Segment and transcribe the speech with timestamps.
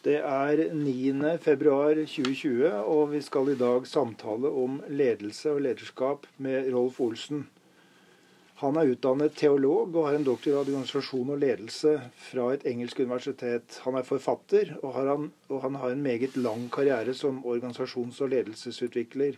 [0.00, 1.12] Det er 9.
[1.44, 7.42] februar 2020, og vi skal i dag samtale om ledelse og lederskap med Rolf Olsen.
[8.62, 11.92] Han er utdannet teolog og har en doktorgrad i organisasjon og ledelse
[12.30, 13.76] fra et engelsk universitet.
[13.84, 18.32] Han er forfatter, og, han, og han har en meget lang karriere som organisasjons- og
[18.32, 19.36] ledelsesutvikler.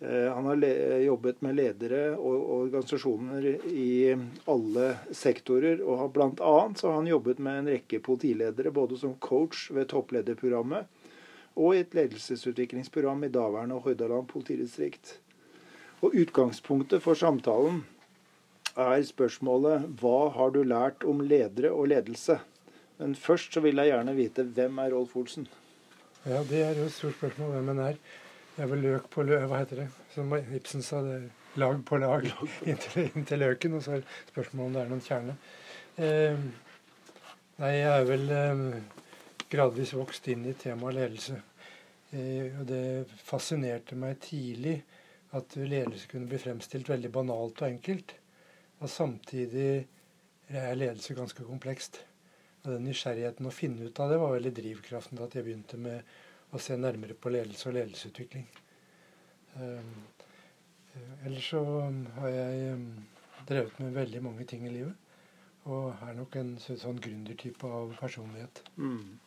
[0.00, 0.64] Eh, han har
[1.02, 4.14] jobbet med ledere og organisasjoner i
[4.46, 5.82] alle sektorer.
[5.82, 9.90] og Blant annet så har han jobbet med en rekke politiledere, både som coach ved
[9.90, 10.86] topplederprogrammet
[11.58, 15.18] og i et ledelsesutviklingsprogram i daværende Hordaland politidistrikt.
[16.00, 17.82] Og Utgangspunktet for samtalen
[18.78, 22.38] er spørsmålet hva har du lært om ledere og ledelse?
[22.98, 25.48] Men først så vil jeg gjerne vite hvem er Rolf Olsen?
[26.26, 28.00] Ja, det er jo et stort spørsmål hvem han er.
[28.58, 29.90] Det er vel løk på løk, hva heter det?
[30.10, 31.26] Som Ibsen sa, det er
[31.62, 32.24] lag på lag
[32.66, 33.76] inntil, inntil løken.
[33.78, 35.36] Og så er spørsmålet om det er noen kjerne.
[35.94, 36.40] Eh,
[37.62, 38.64] nei, jeg er vel eh,
[39.54, 41.38] gradvis vokst inn i temaet ledelse.
[42.10, 42.82] Eh, og det
[43.22, 44.80] fascinerte meg tidlig
[45.38, 48.18] at ledelse kunne bli fremstilt veldig banalt og enkelt.
[48.82, 49.84] Og samtidig
[50.50, 52.02] er ledelse ganske komplekst.
[52.64, 55.78] Og den nysgjerrigheten å finne ut av det var veldig drivkraften til at jeg begynte
[55.78, 56.18] med
[56.52, 58.46] å se nærmere på ledelse og ledelsesutvikling.
[59.58, 59.92] Um,
[61.26, 61.62] ellers så
[62.18, 62.88] har jeg um,
[63.48, 64.94] drevet med veldig mange ting i livet.
[65.68, 68.62] Og er nok en sånn gründertype av personlighet.
[68.80, 69.18] Mm.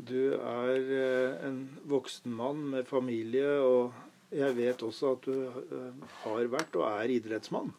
[0.00, 3.92] Du er uh, en voksen mann med familie, og
[4.34, 7.74] jeg vet også at du uh, har vært og er idrettsmann.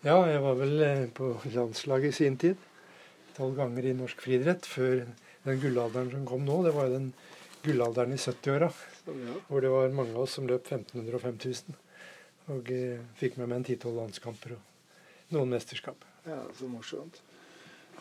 [0.00, 2.60] Ja, jeg var vel eh, på landslaget i sin tid.
[3.36, 5.02] Tolv ganger i norsk friidrett før
[5.44, 6.62] den gullalderen som kom nå.
[6.64, 7.10] Det var jo den
[7.64, 8.70] gullalderen i 70-åra.
[9.48, 11.78] Hvor det var mange av oss som løp 1500 og 5000.
[12.50, 16.02] Og eh, fikk med meg en ti-tolv landskamper og noen mesterskap.
[16.26, 17.20] Ja, så morsomt.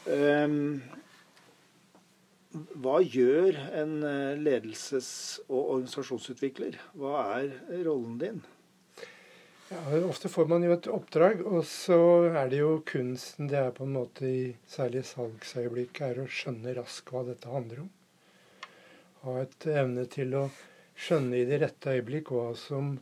[0.10, 0.80] Um,
[2.82, 6.80] hva gjør en eh, ledelses- og organisasjonsutvikler?
[6.98, 7.52] Hva er
[7.86, 8.42] rollen din?
[9.70, 12.00] Ja, Ofte får man jo et oppdrag, og så
[12.32, 16.74] er det jo kunsten det er på en måte i særlig salgsøyeblikket, er å skjønne
[16.80, 17.92] raskt hva dette handler om.
[19.24, 20.48] Ha et evne til å
[21.00, 22.94] skjønne i det rette øyeblikk hva som,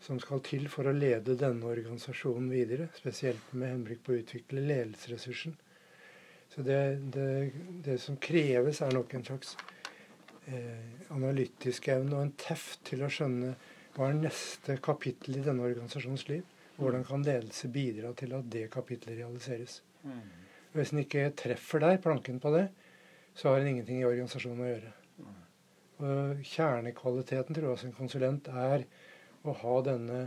[0.00, 2.88] som skal til for å lede denne organisasjonen videre.
[2.96, 5.56] Spesielt med henblikk på å utvikle ledelsesressursen.
[6.48, 6.78] Så det,
[7.14, 7.28] det,
[7.84, 9.56] det, som kreves, er nok en slags
[10.48, 13.52] eh, analytisk evne og en teft til å skjønne
[13.98, 16.44] hva er neste kapittel i denne organisasjonens liv?
[16.78, 19.80] Hvordan kan ledelse bidra til at det kapitlet realiseres?
[20.04, 20.22] Mm.
[20.76, 22.68] Hvis en ikke treffer der, planken på det,
[23.34, 24.92] så har en ingenting i organisasjonen å gjøre.
[25.98, 28.84] Og Kjernekvaliteten til oss en konsulent er
[29.42, 30.20] å ha denne,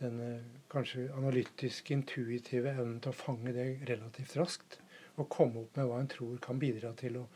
[0.00, 0.30] denne
[0.72, 4.78] kanskje analytisk intuitive evnen til å fange det relativt raskt.
[5.20, 7.26] Og komme opp med hva en tror kan bidra til å,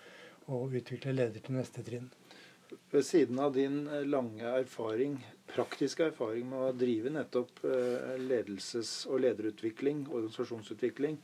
[0.49, 2.09] å utvikle leder til neste trinn.
[2.91, 5.21] Ved siden av din lange erfaring
[5.51, 11.19] praktiske erfaring med å drive nettopp eh, ledelses- og lederutvikling, organisasjonsutvikling.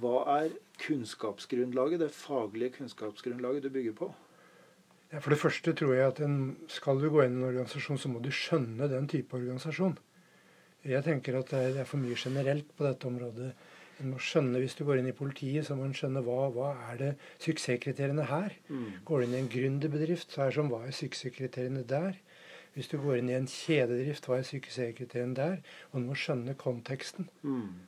[0.00, 4.10] Hva er kunnskapsgrunnlaget, det faglige kunnskapsgrunnlaget du bygger på?
[5.10, 6.36] Ja, for det første tror jeg at en,
[6.70, 9.96] skal du gå inn i en organisasjon, så må du skjønne den type organisasjon.
[10.86, 13.50] Jeg tenker at det er for mye generelt på dette området.
[14.00, 16.70] En må skjønne, Hvis du går inn i politiet, så må en skjønne hva, hva
[16.92, 17.10] er det
[17.42, 18.54] suksesskriteriene her.
[18.68, 18.86] Mm.
[19.04, 22.16] Går du inn i en gründerbedrift, så er det som hva er suksesskriteriene der?
[22.72, 25.58] Hvis du går inn i en kjededrift, hva er suksesskriteriene der?
[25.90, 27.28] Og du må skjønne konteksten.
[27.42, 27.82] Mm.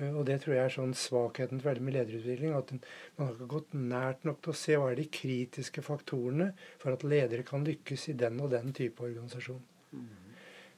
[0.00, 2.52] Uh, og det tror jeg er sånn svakheten veldig med lederutvikling.
[2.58, 6.52] At man har ikke gått nært nok til å se hva er de kritiske faktorene
[6.82, 9.62] for at ledere kan lykkes i den og den type organisasjon.
[9.96, 10.12] Mm.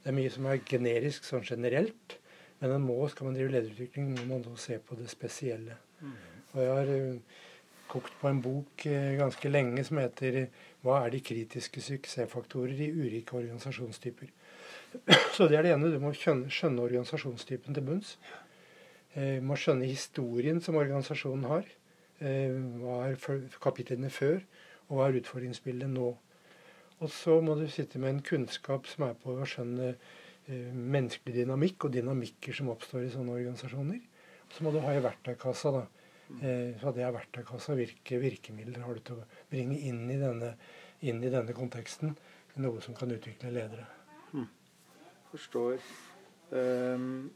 [0.02, 2.18] Det er mye som er generisk sånn generelt.
[2.58, 5.76] Men man må, skal man drive lederutvikling, må man da se på det spesielle.
[6.00, 6.16] Mm.
[6.54, 7.44] Og jeg har uh,
[7.90, 10.40] kokt på en bok uh, ganske lenge som heter
[10.86, 14.32] hva er de kritiske suksessfaktorer i ulike organisasjonstyper?
[15.36, 15.92] Så det er det ene.
[15.92, 18.16] Du må skjønne organisasjonstypen til bunns.
[19.16, 21.68] Eh, må skjønne historien som organisasjonen har.
[22.20, 23.18] Eh, hva er
[23.62, 24.40] kapitlene før,
[24.88, 26.12] og hva er utfordringsbildet nå?
[26.98, 31.40] Og så må du sitte med en kunnskap som er på å skjønne eh, menneskelig
[31.40, 34.02] dynamikk og dynamikker som oppstår i sånne organisasjoner.
[34.52, 35.86] Så må du ha i verktøykassa da,
[36.28, 37.74] Eh, så det er verktøykassa.
[37.78, 40.52] Hvilke virkemidler har du til å bringe inn i denne,
[41.00, 42.14] inn i denne konteksten?
[42.58, 43.86] Noe som kan utvikle ledere.
[44.32, 44.48] Hmm.
[45.30, 45.78] Forstår.
[46.50, 47.28] Um,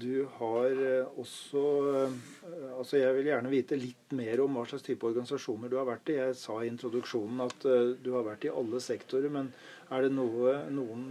[0.00, 2.16] du har eh, også uh,
[2.78, 6.12] altså Jeg vil gjerne vite litt mer om hva slags type organisasjoner du har vært
[6.12, 6.18] i.
[6.18, 9.50] Jeg sa i introduksjonen at uh, du har vært i alle sektorer, men
[9.90, 11.04] er det noe, noen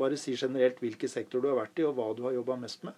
[0.00, 2.82] Bare si generelt hvilke sektorer du har vært i, og hva du har jobba mest
[2.82, 2.96] med.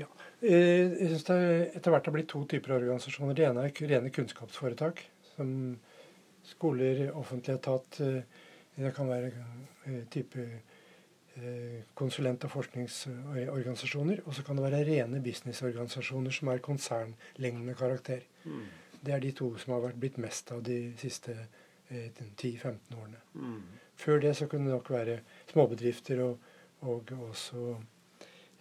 [0.00, 0.08] Ja.
[0.40, 1.36] Eh, jeg synes det
[1.78, 3.36] etter hvert har blitt to typer organisasjoner.
[3.38, 5.04] Det ene er rene kunnskapsforetak.
[5.36, 5.52] som
[6.42, 8.00] skoler, offentlig etat.
[8.74, 9.30] Det kan være
[10.10, 10.48] type
[11.96, 14.20] konsulent- og forskningsorganisasjoner.
[14.26, 18.26] Og så kan det være rene businessorganisasjoner som er konsernlignende karakter.
[18.44, 18.66] Mm.
[19.00, 21.34] Det er de to som har vært blitt mest av de siste
[21.90, 23.20] 10-15 årene.
[23.34, 23.62] Mm.
[23.96, 25.20] Før det så kunne det nok være
[25.52, 26.38] småbedrifter og,
[26.80, 27.76] og også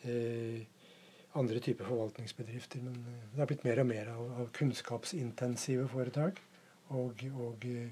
[0.03, 0.62] eh,
[1.33, 2.81] andre typer forvaltningsbedrifter.
[2.83, 6.41] Men eh, det har blitt mer og mer av, av kunnskapsintensive foretak
[6.89, 7.89] og, og, eh,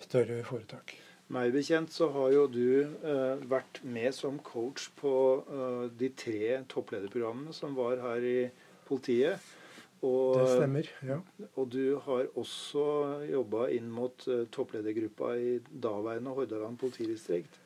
[0.00, 0.96] større foretak.
[1.34, 5.12] Meg bekjent så har jo du eh, vært med som coach på
[5.42, 8.40] eh, de tre topplederprogrammene som var her i
[8.86, 9.42] politiet.
[10.04, 11.18] Og, det stemmer, ja.
[11.56, 12.84] Og du har også
[13.26, 17.56] jobba inn mot uh, toppledergruppa i daværende Hordaland politidistrikt.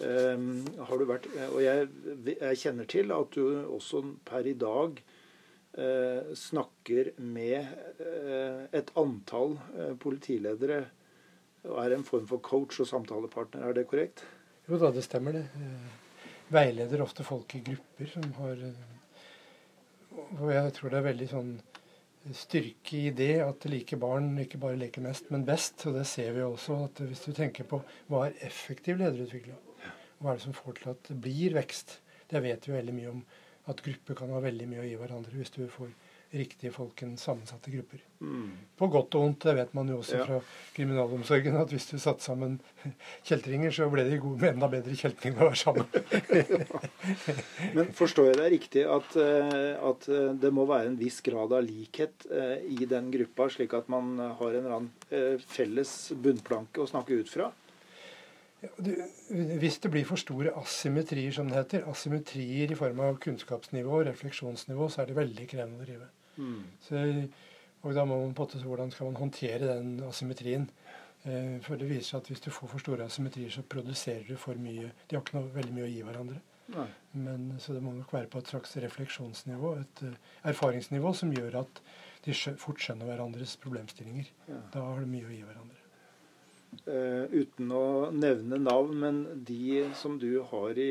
[0.00, 1.88] Um, har du vært, og jeg,
[2.30, 3.42] jeg, kjenner til at du
[3.76, 5.00] også per i dag
[5.76, 7.68] uh, snakker med
[8.00, 9.58] uh, et antall
[10.00, 10.86] politiledere
[11.68, 13.64] og er en form for coach og samtalepartner.
[13.68, 14.24] Er det korrekt?
[14.68, 15.44] Jo da, det stemmer det.
[16.52, 18.62] Veileder ofte folk i grupper som har
[20.38, 21.50] Og jeg tror det er veldig sånn
[22.34, 25.86] styrke i det at like barn ikke bare leker mest, men best.
[25.88, 26.84] Og det ser vi også.
[26.88, 29.56] at Hvis du tenker på hva er effektiv lederutvikling,
[30.18, 32.00] hva er det som får til at det blir vekst?
[32.28, 33.22] Det vet vi veldig mye om.
[33.68, 35.92] At grupper kan ha veldig mye å gi hverandre hvis du får
[36.34, 38.02] riktige folk enn sammensatte grupper.
[38.20, 38.50] Mm.
[38.76, 39.44] På godt og vondt.
[39.46, 40.24] Det vet man jo også ja.
[40.26, 40.40] fra
[40.76, 41.56] kriminalomsorgen.
[41.56, 42.58] At hvis du satte sammen
[43.28, 45.86] kjeltringer, så ble de gode med enda bedre kjeltringer å være sammen.
[47.76, 51.54] Men forstår jeg deg riktig at, eh, at, eh, det må være en viss grad
[51.56, 56.84] av likhet eh, i den gruppa, slik at man har en eller annen felles bunnplanke
[56.84, 57.48] å snakke ut fra?
[58.60, 58.90] Ja, du,
[59.62, 64.08] hvis det blir for store asymmetrier, som det heter, asymmetrier i form av kunnskapsnivå og
[64.08, 66.08] refleksjonsnivå, så er det veldig krevende å drive.
[66.38, 66.60] Mm.
[66.84, 67.04] Så,
[67.82, 70.68] og da må man på en Hvordan skal man håndtere den asymmetrien?
[71.26, 74.36] Eh, for det viser seg at hvis du får for store asymmetrier, så produserer du
[74.38, 74.92] for mye.
[75.08, 76.42] De har ikke noe, veldig mye å gi hverandre.
[77.12, 80.16] Men, så det må nok være på et slags refleksjonsnivå, et uh,
[80.50, 81.82] erfaringsnivå, som gjør at
[82.26, 84.28] de fort skjønner hverandres problemstillinger.
[84.50, 84.60] Ja.
[84.74, 85.87] Da har de mye å gi hverandre.
[86.88, 90.90] Uh, uten å nevne navn, men de som du har i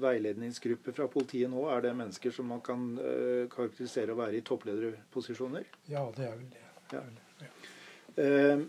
[0.00, 4.44] veiledningsgruppe fra politiet nå, er det mennesker som man kan uh, karakterisere å være i
[4.48, 5.66] topplederposisjoner?
[5.92, 6.64] Ja, det er vel det.
[6.92, 7.02] Ja.
[7.42, 7.50] Ja.
[8.20, 8.66] Uh,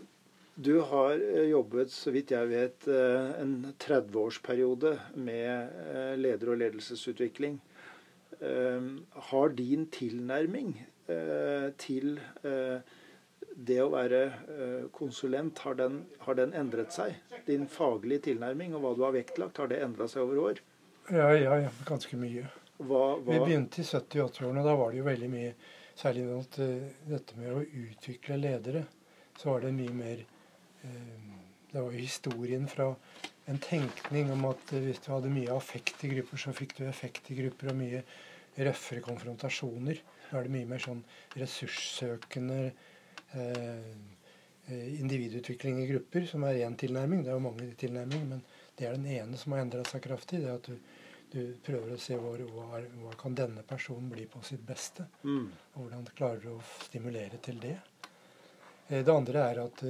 [0.60, 1.16] du har
[1.48, 2.84] jobbet, så vidt jeg vet,
[3.40, 7.54] en 30-årsperiode med leder- og ledelsesutvikling.
[9.30, 10.74] Har din tilnærming
[11.80, 12.20] til
[13.60, 17.18] det å være eh, konsulent, har den, har den, endret seg?
[17.46, 20.62] Din faglige tilnærming og hva du har vektlagt, har det endra seg over år?
[21.10, 22.46] Ja, ja, ja ganske mye.
[22.78, 23.34] Hva, hva?
[23.34, 24.64] Vi begynte i 70-80-årene.
[24.64, 25.52] Da var det jo veldig mye
[26.00, 28.86] Særlig at, uh, dette med å utvikle ledere.
[29.36, 31.34] Så var det mye mer uh,
[31.66, 32.86] Det var jo historien fra
[33.50, 37.28] en tenkning om at hvis du hadde mye affekt i grupper, så fikk du effekt
[37.34, 38.00] i grupper, og mye
[38.70, 40.00] røffere konfrontasjoner.
[40.30, 41.02] Nå er det mye mer sånn
[41.36, 42.89] ressurssøkende Eh, eh,
[44.70, 47.22] individutvikling i grupper, som er én tilnærming.
[47.24, 48.42] Det er jo mange tilnærminger, men
[48.78, 50.40] det er den ene som har endret seg kraftig.
[50.42, 50.76] det er at du,
[51.32, 55.06] du prøver å se hvor, hva, hva, kan denne personen bli på sitt beste.
[55.22, 55.46] Mm.
[55.74, 57.76] Og hvordan klarer du å stimulere til det.
[58.88, 59.86] Eh, det andre er at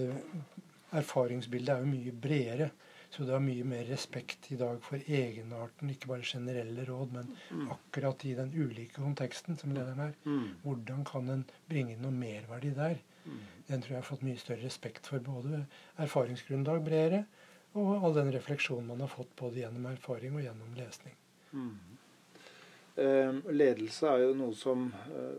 [1.01, 2.71] erfaringsbildet er jo mye bredere.
[3.11, 7.33] Så du har mye mer respekt i dag for egenarten, ikke bare generelle råd, men
[7.51, 7.65] mm.
[7.75, 10.13] akkurat i den ulike konteksten som lederen er.
[10.23, 10.45] Mm.
[10.63, 13.01] Hvordan kan en bringe noe merverdi der?
[13.71, 15.65] Den tror jeg har fått mye større respekt for både
[16.03, 17.25] erfaringsgrunnlag bredere,
[17.79, 21.15] og all den refleksjonen man har fått både gjennom erfaring og gjennom lesning.
[21.55, 21.79] Mm.
[23.01, 25.39] Eh, ledelse er jo noe som eh,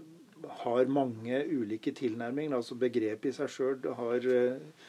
[0.63, 2.55] har mange ulike tilnærminger.
[2.55, 4.87] altså Begrepet i seg sjøl har eh,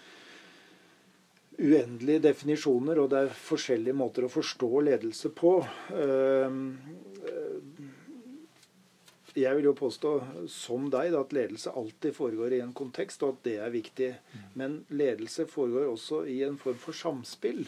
[1.58, 5.58] uendelige definisjoner, og det er forskjellige måter å forstå ledelse på.
[5.98, 6.60] Eh,
[9.34, 10.12] jeg vil jo påstå,
[10.50, 14.08] som deg, at ledelse alltid foregår i en kontekst, og at det er viktig.
[14.60, 17.62] Men ledelse foregår også i en form for samspill.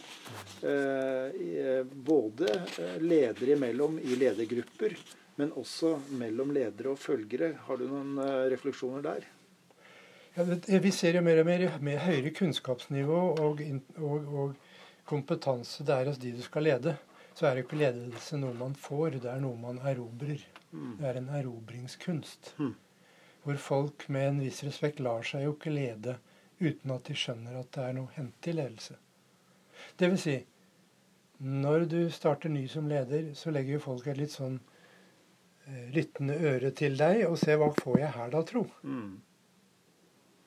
[0.61, 4.97] Eh, både eh, ledere imellom i ledergrupper,
[5.41, 7.55] men også mellom ledere og følgere.
[7.65, 9.25] Har du noen eh, refleksjoner der?
[10.35, 10.43] Ja,
[10.83, 13.61] vi ser jo mer og mer med høyere kunnskapsnivå og,
[14.03, 16.97] og, og kompetanse det er hos de du skal lede.
[17.35, 20.43] Så er jo ikke ledelse noe man får, det er noe man erobrer.
[20.99, 22.55] Det er en erobringskunst.
[23.45, 26.17] Hvor folk med en viss respekt lar seg jo ikke lede
[26.59, 28.95] uten at de skjønner at det er noe hent i ledelse.
[29.99, 30.35] Det vil si,
[31.43, 34.55] når du starter ny som leder, så legger jo folk et litt sånn
[35.67, 38.63] eh, lyttende øre til deg og ser hva får jeg her da, tro.
[38.87, 39.09] Mm.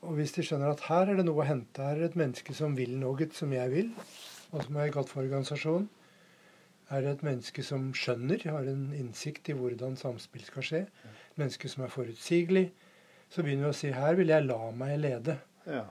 [0.09, 2.21] Og hvis de skjønner at her er det noe å hente, her er det et
[2.23, 3.93] menneske som vil noe som jeg vil,
[4.49, 5.89] og som er godt for organisasjonen,
[6.95, 11.69] er et menneske som skjønner, har en innsikt i hvordan samspill skal skje, et menneske
[11.71, 12.69] som er forutsigelig,
[13.29, 15.37] så begynner vi å si her vil jeg la meg lede.
[15.69, 15.85] Ja.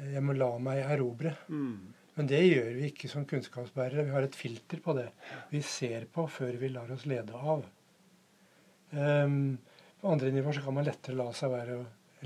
[0.00, 1.34] Jeg må la meg erobre.
[1.52, 1.92] Mm.
[2.16, 4.06] Men det gjør vi ikke som kunnskapsbærere.
[4.08, 5.08] Vi har et filter på det.
[5.52, 7.64] Vi ser på før vi lar oss lede av.
[8.92, 9.58] Um,
[10.00, 11.78] på andre nivåer så kan man lettere la seg være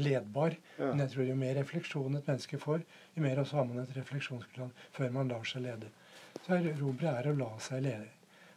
[0.03, 0.57] ledbar.
[0.79, 0.91] Ja.
[0.91, 2.83] Men jeg tror jo mer refleksjon et menneske får,
[3.15, 5.93] jo mer også har man et refleksjonsplan før man lar seg lede.
[6.47, 8.13] Så erobre er å la seg lede.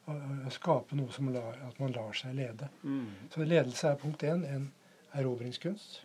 [0.05, 0.13] Å,
[0.45, 2.69] å skape noe som la, at man lar seg lede.
[2.83, 3.29] Mm.
[3.33, 4.69] Så ledelse er punkt én en
[5.17, 6.03] erobringskunst.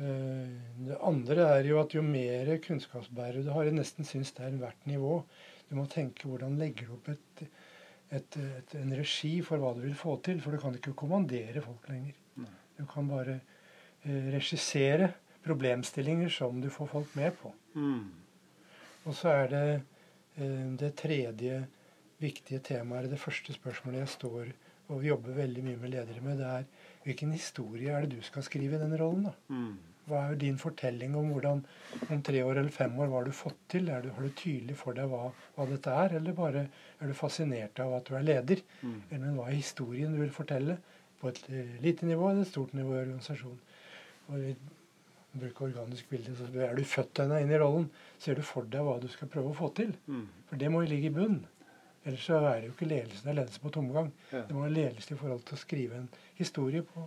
[0.00, 0.52] Eh,
[0.88, 4.56] Det andre er jo at jo mer kunnskapsbærer du har, jeg nesten syns det er
[4.60, 5.18] hvert nivå.
[5.68, 7.42] Du må tenke hvordan legger du opp et,
[8.10, 10.40] et, et, en regi for hva du vil få til.
[10.42, 12.16] For du kan ikke kommandere folk lenger.
[12.40, 12.54] Nei.
[12.80, 13.36] Du kan bare
[14.02, 15.12] eh, regissere
[15.44, 17.52] problemstillinger som du får folk med på.
[17.76, 18.08] Mm.
[19.04, 19.64] Og så er det
[20.80, 21.60] det tredje
[22.20, 24.50] viktige temaet, det første spørsmålet jeg står
[24.90, 26.66] og jobber veldig mye med ledere med, det er
[27.04, 29.28] hvilken historie er det du skal skrive i den rollen?
[29.28, 29.34] da?
[29.52, 29.78] Mm.
[30.10, 31.60] Hva er din fortelling om hvordan
[32.08, 33.86] om tre år eller fem år hva har du fått til?
[33.92, 36.64] Er du, har du tydelig for deg hva, hva dette er, eller bare
[36.98, 38.64] er du fascinert av at du er leder?
[38.80, 38.96] Mm.
[39.10, 40.80] Eller men hva er historien du vil fortelle?
[41.20, 43.60] På et eh, lite nivå eller et stort nivå i organisasjonen.
[44.32, 44.44] Og
[45.32, 48.66] vi bruker organisk bilde, så er du født deg inn i rollen, ser du for
[48.66, 49.92] deg hva du skal prøve å få til.
[50.10, 50.24] Mm.
[50.50, 51.40] For det må jo ligge i bunn.
[52.04, 54.08] Ellers så er det jo ikke ledelsen er ledelse på tomgang.
[54.32, 54.40] Ja.
[54.48, 56.08] Det må være ledelse i forhold til å skrive en
[56.38, 57.04] historie på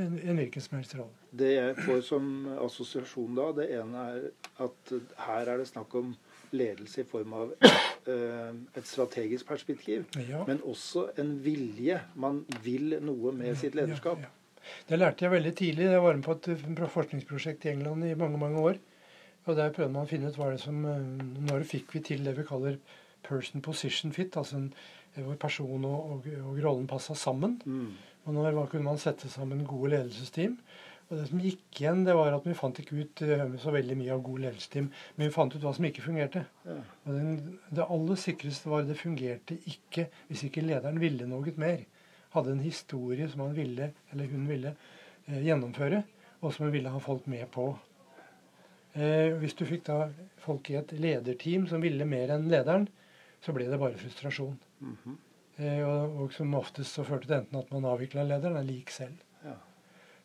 [0.00, 1.26] en, en hvilken som helst rolle.
[1.30, 2.30] Det jeg får som
[2.64, 4.24] assosiasjon da, det ene er
[4.64, 4.94] at
[5.26, 6.14] her er det snakk om
[6.54, 10.40] ledelse i form av eh, et strategisk perspektiv, Ja.
[10.48, 12.00] men også en vilje.
[12.16, 14.24] Man vil noe med sitt lederskap.
[14.24, 14.32] Ja.
[14.88, 15.86] Det lærte jeg veldig tidlig.
[15.92, 18.82] Jeg var med på et forskningsprosjekt i England i mange mange år.
[19.44, 21.08] Og Der prøvde man å finne ut hva det som, eh,
[21.50, 22.78] når fikk vi til det vi kaller
[23.24, 24.72] person position fit, altså en,
[25.16, 27.60] hvor person og, og, og rollen passa sammen.
[27.64, 27.92] Mm.
[28.24, 30.56] Og når hva kunne man sette sammen gode ledelsesteam.
[31.10, 33.96] Og det som gikk igjen, det var at vi fant ikke ut eh, så veldig
[34.00, 36.46] mye av gode ledelsesteam, men vi fant ut hva som ikke fungerte.
[36.64, 36.78] Ja.
[37.04, 41.52] Og den, det aller sikreste var at det fungerte ikke hvis ikke lederen ville noe
[41.60, 41.84] mer.
[42.34, 44.74] Hadde en historie som han ville, eller hun ville,
[45.26, 46.02] eh, gjennomføre,
[46.42, 47.68] og som hun ville ha folk med på.
[48.94, 50.08] Eh, hvis du fikk da
[50.42, 52.88] folk i et lederteam som ville mer enn lederen,
[53.42, 54.58] så ble det bare frustrasjon.
[54.80, 55.16] Mhm.
[55.56, 58.90] Eh, og, og som oftest så førte det enten at man avvikla lederen, eller gikk
[58.90, 59.22] selv.
[59.44, 59.56] Ja.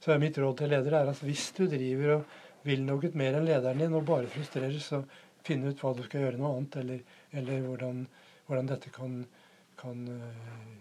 [0.01, 3.46] Så mitt råd til ledere er at hvis du driver og vil noe mer enn
[3.48, 5.04] lederen din og bare frustrerer, så
[5.46, 7.01] finn ut hva du skal gjøre noe annet, eller,
[7.42, 8.04] eller hvordan,
[8.48, 9.20] hvordan dette kan,
[9.80, 10.74] kan øh,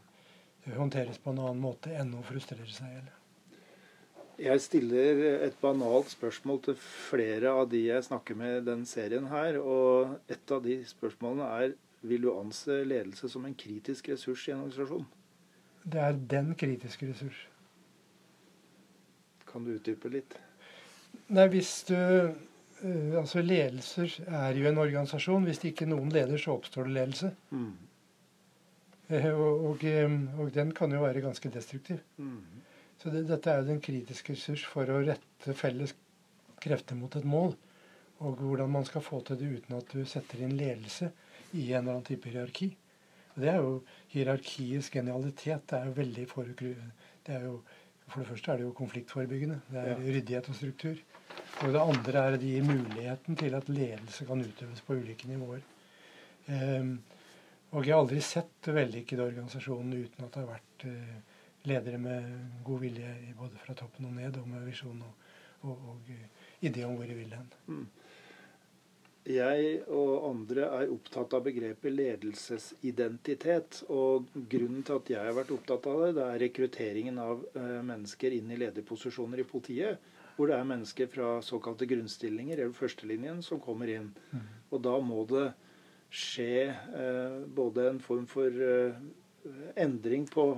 [0.76, 3.00] håndteres på en annen måte enn å frustrere seg.
[3.00, 3.18] Eller.
[4.38, 9.26] Jeg stiller et banalt spørsmål til flere av de jeg snakker med i den serien
[9.32, 9.58] her.
[9.58, 14.52] Og et av de spørsmålene er vil du anse ledelse som en kritisk ressurs i
[14.54, 15.08] en organisasjon?
[15.82, 17.40] Det er den kritiske ressurs.
[19.48, 20.36] Kan du utdype litt?
[21.34, 22.36] Nei, hvis du øh,
[23.18, 25.44] Altså, ledelser er jo en organisasjon.
[25.48, 27.32] Hvis det ikke er noen leder, så oppstår det ledelse.
[27.50, 27.72] Mm.
[29.08, 29.84] Eh, og, og,
[30.38, 32.00] og den kan jo være ganske destruktiv.
[32.16, 32.42] Mm.
[32.98, 35.94] Så det, dette er jo den kritiske ressurs for å rette felles
[36.60, 37.54] krefter mot et mål.
[38.18, 41.12] Og hvordan man skal få til det uten at du setter inn ledelse
[41.54, 42.72] i en eller annen type hierarki.
[43.36, 43.74] Og det er jo
[44.10, 45.62] hierarkiets genialitet.
[45.70, 47.60] Det er jo veldig for, det jo,
[48.08, 49.60] for det første er det jo konfliktforebyggende.
[49.70, 49.98] Det er Ja.
[50.02, 50.98] ryddighet og struktur.
[51.62, 55.28] Og det andre er at det gir muligheten til at ledelse kan utøves på ulike
[55.30, 55.62] nivåer.
[56.48, 56.98] Ehm,
[57.70, 62.28] og jeg har aldri sett vellykkede organisasjoner uten at det har vært eh, ledere med
[62.64, 65.26] god vilje både fra toppen og ned, og med visjon og,
[65.66, 67.50] og, og eh, idé om hvor de vil hen.
[69.28, 73.82] Jeg og andre er opptatt av begrepet ledelsesidentitet.
[73.92, 77.80] Og grunnen til at jeg har vært opptatt av det, det er rekrutteringen av eh,
[77.84, 80.00] mennesker inn i lederposisjoner i politiet.
[80.38, 84.12] Hvor det er mennesker fra såkalte grunnstillinger, eller førstelinjen, som kommer inn.
[84.70, 85.50] Og da må det
[86.10, 88.96] skje eh, både en form for eh,
[89.80, 90.50] endring på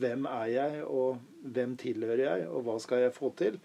[0.00, 3.60] hvem er jeg, og hvem tilhører jeg, og hva skal jeg få til.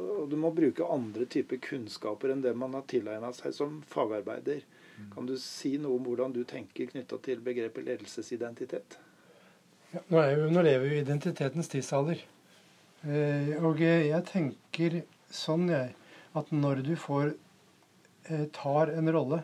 [0.00, 4.62] Og du må bruke andre typer kunnskaper enn det man har tilegna seg som fagarbeider.
[5.12, 8.96] Kan du si noe om hvordan du tenker knytta til begrepet ledelsesidentitet?
[9.92, 12.22] Ja, nå, er jo, nå lever vi i identitetens tidsalder.
[13.02, 15.02] Eh, og jeg tenker
[15.32, 15.92] sånn, jeg,
[16.38, 17.34] at når du får
[18.30, 19.42] eh, tar en rolle,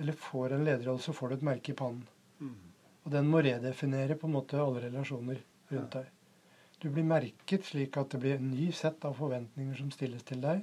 [0.00, 2.06] eller får en lederrolle, så får du et merke i pannen.
[2.40, 2.56] Mm.
[3.04, 5.40] Og den må redefinere på en måte alle relasjoner
[5.70, 6.08] rundt deg.
[6.80, 10.40] Du blir merket slik at det blir en ny sett av forventninger som stilles til
[10.40, 10.62] deg.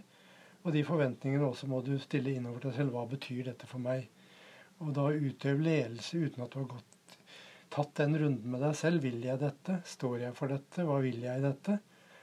[0.65, 2.95] Og de forventningene også må du stille innover deg selv.
[2.95, 4.07] Hva betyr dette for meg?
[4.81, 7.17] Og da utøve ledelse uten at du har gått,
[7.73, 9.05] tatt den runden med deg selv.
[9.05, 9.77] Vil jeg dette?
[9.85, 10.85] Står jeg for dette?
[10.87, 11.77] Hva vil jeg i dette?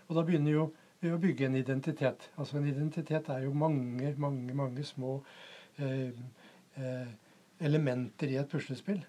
[0.08, 0.66] Og da begynner jo
[1.14, 2.28] å bygge en identitet.
[2.34, 5.20] Altså En identitet er jo mange, mange, mange små
[5.78, 6.10] eh,
[7.64, 9.02] elementer i et puslespill.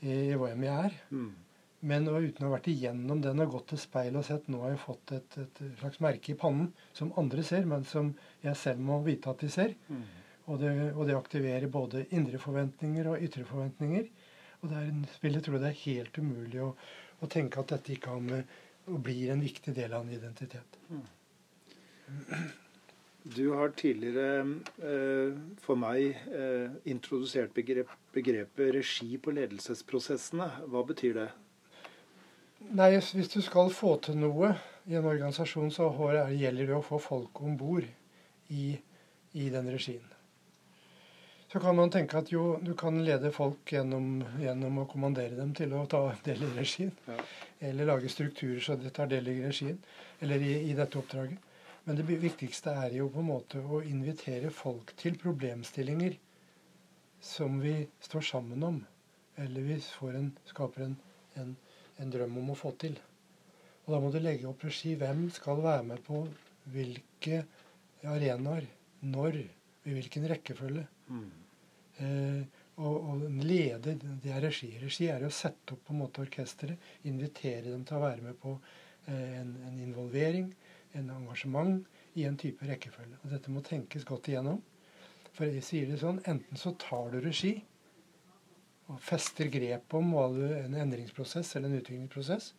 [0.00, 0.94] I, hvem jeg er.
[1.12, 1.30] Mm.
[1.90, 4.74] Men uten å ha vært igjennom den og gått til speil og sett nå har
[4.74, 8.12] jeg fått et, et, slags merke i pannen som andre ser, men som
[8.44, 9.76] jeg selv må vite at de ser.
[9.88, 10.02] Mm.
[10.46, 14.10] Og, det, og det aktiverer både indre forventninger og ytre forventninger.
[14.60, 16.74] Og det er en, spill jeg tror det er helt umulig å,
[17.20, 18.58] å tenke at dette ikke har med
[18.90, 20.78] og blir en viktig del av en identitet.
[20.90, 21.04] Mm.
[23.22, 24.40] Du har tidligere
[24.80, 30.46] eh, for meg eh, introdusert begrep, begrepet regi på ledelsesprosessene.
[30.72, 31.26] Hva betyr det?
[32.72, 34.54] Nei, Hvis du skal få til noe
[34.88, 35.90] i en organisasjon, så
[36.32, 37.84] gjelder det å få folk om bord
[38.48, 38.72] i,
[39.32, 40.06] i, den regien.
[41.52, 45.52] Så kan man tenke at jo, du kan lede folk gjennom, gjennom å kommandere dem
[45.56, 46.92] til å ta del i regien.
[47.08, 47.20] Ja.
[47.68, 49.80] Eller lage strukturer så de tar del i regien,
[50.20, 51.49] eller i, i dette oppdraget.
[51.84, 56.18] Men det viktigste er jo på en måte å invitere folk til problemstillinger
[57.24, 58.80] som vi står sammen om,
[59.40, 59.78] eller vi
[60.16, 60.96] en, skaper en,
[61.40, 61.54] en
[62.00, 62.96] en drøm om å få til.
[63.84, 64.94] Og da må du legge opp regi.
[64.98, 66.22] Hvem skal være med på
[66.72, 67.42] hvilke
[68.08, 68.66] arenaer,
[69.10, 69.38] når,
[69.88, 70.84] i hvilken rekkefølge.
[71.10, 71.28] Mm.
[72.00, 72.42] Eh,
[72.80, 74.70] og, og, lede det er regi.
[74.80, 78.38] Regi er å sette opp på en måte orkesteret, invitere dem til å være med
[78.40, 80.48] på eh, en, en, involvering,
[80.98, 81.80] en engasjement,
[82.18, 83.20] i en type rekkefølge.
[83.22, 84.60] Og dette må tenkes godt igjennom.
[85.36, 87.60] For jeg sier det sånn, enten så tar du regi,
[88.90, 92.54] og fester grep om en endringsprosess eller en utviklingsprosess.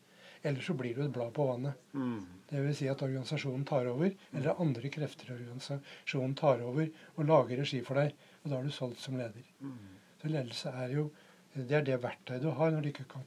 [0.47, 1.77] Eller så blir du et blad på vannet.
[1.93, 2.21] Mm.
[2.49, 2.77] Dvs.
[2.79, 7.81] Si at organisasjonen tar over, eller andre krefter i organisasjonen tar over og lager regi
[7.85, 8.15] for deg.
[8.41, 9.43] Og da er du solgt som leder.
[9.59, 9.75] Mm.
[10.23, 11.09] Så ledelse er jo
[11.51, 13.25] det er det verktøyet du har når du ikke kan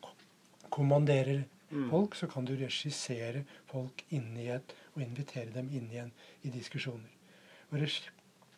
[0.73, 1.43] kommandere
[1.75, 1.89] mm.
[1.91, 2.17] folk.
[2.19, 7.11] Så kan du regissere folk inn i et, og invitere dem inn igjen i diskusjoner.
[7.71, 8.15] Og, regi,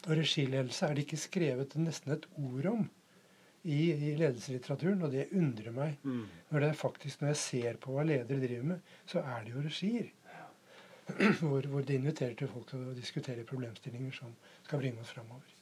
[0.07, 2.87] og regiledelse er det ikke skrevet nesten et ord om
[3.67, 5.97] i, i ledelseslitteraturen, og det undrer meg.
[6.07, 6.23] Mm.
[6.51, 9.57] Når det er faktisk, når jeg ser på hva ledere driver med, så er det
[9.57, 10.13] jo regier.
[11.39, 14.33] Hvor, hvor de inviterer til folk til å diskutere problemstillinger som
[14.67, 15.53] skal bringe oss framover.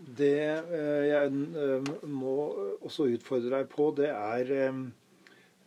[0.00, 2.36] Det eh, jeg eh, må
[2.80, 4.78] også utfordre deg på, det er eh,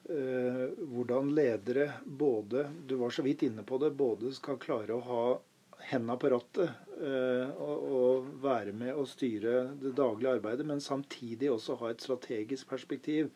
[0.04, 3.94] hvordan ledere både Du var så vidt inne på det.
[3.96, 5.26] Både skal klare å ha
[5.84, 6.70] henda på rattet
[7.02, 12.04] eh, og, og, være med å styre det daglige arbeidet, men samtidig også ha et
[12.04, 13.32] strategisk perspektiv.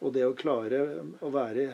[0.00, 0.82] Og det å klare
[1.24, 1.68] å være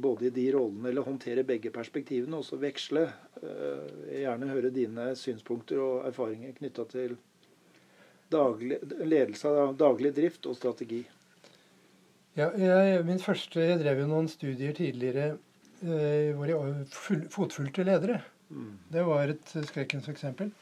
[0.00, 3.04] både i de rollene eller håndtere begge perspektivene, også veksle.
[3.42, 7.16] Eh, jeg gjerne høre dine synspunkter og erfaringer knytta til
[8.32, 11.04] daglig, ledelse av daglig drift og strategi.
[12.38, 15.32] Ja, jeg, min første, jeg drev jo noen studier tidligere
[15.82, 18.20] eh, hvor jeg fotfulgte ledere.
[18.94, 20.52] Det var et skrekkens eksempel.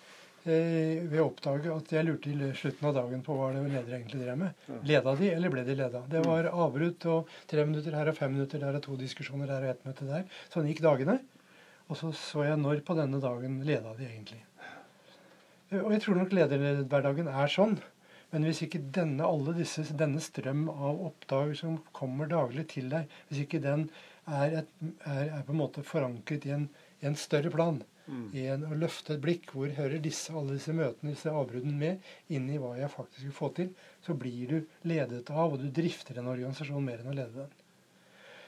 [0.47, 3.99] Eh, ved å oppdage at jeg lurte i slutten av dagen på hva det ledere
[3.99, 4.67] egentlig drev med.
[4.87, 6.03] Leda de, eller ble de leda?
[6.11, 9.67] Det var avbrudd og tre minutter her og fem minutter der og to diskusjoner her
[9.67, 10.23] og ett møte der.
[10.55, 11.19] Sånn gikk dagene.
[11.91, 14.41] Og så så jeg når på denne dagen leda de egentlig.
[15.73, 17.77] Eh, og jeg tror nok lederhverdagen er sånn.
[18.33, 23.07] Men hvis ikke denne, alle disse, denne strøm av oppdrag som kommer daglig til deg,
[23.29, 23.87] hvis ikke den
[24.27, 24.73] er, et,
[25.07, 26.67] er, er på en måte forankret i en
[27.01, 27.83] i en større plan.
[28.07, 28.27] Mm.
[28.39, 29.51] I en, å løfte et blikk.
[29.53, 33.37] Hvor hører disse, alle disse møtene, disse avbruddene med inn i hva jeg faktisk vil
[33.37, 33.73] få til?
[34.07, 37.63] Så blir du ledet av, og du drifter en organisasjon mer enn å lede den.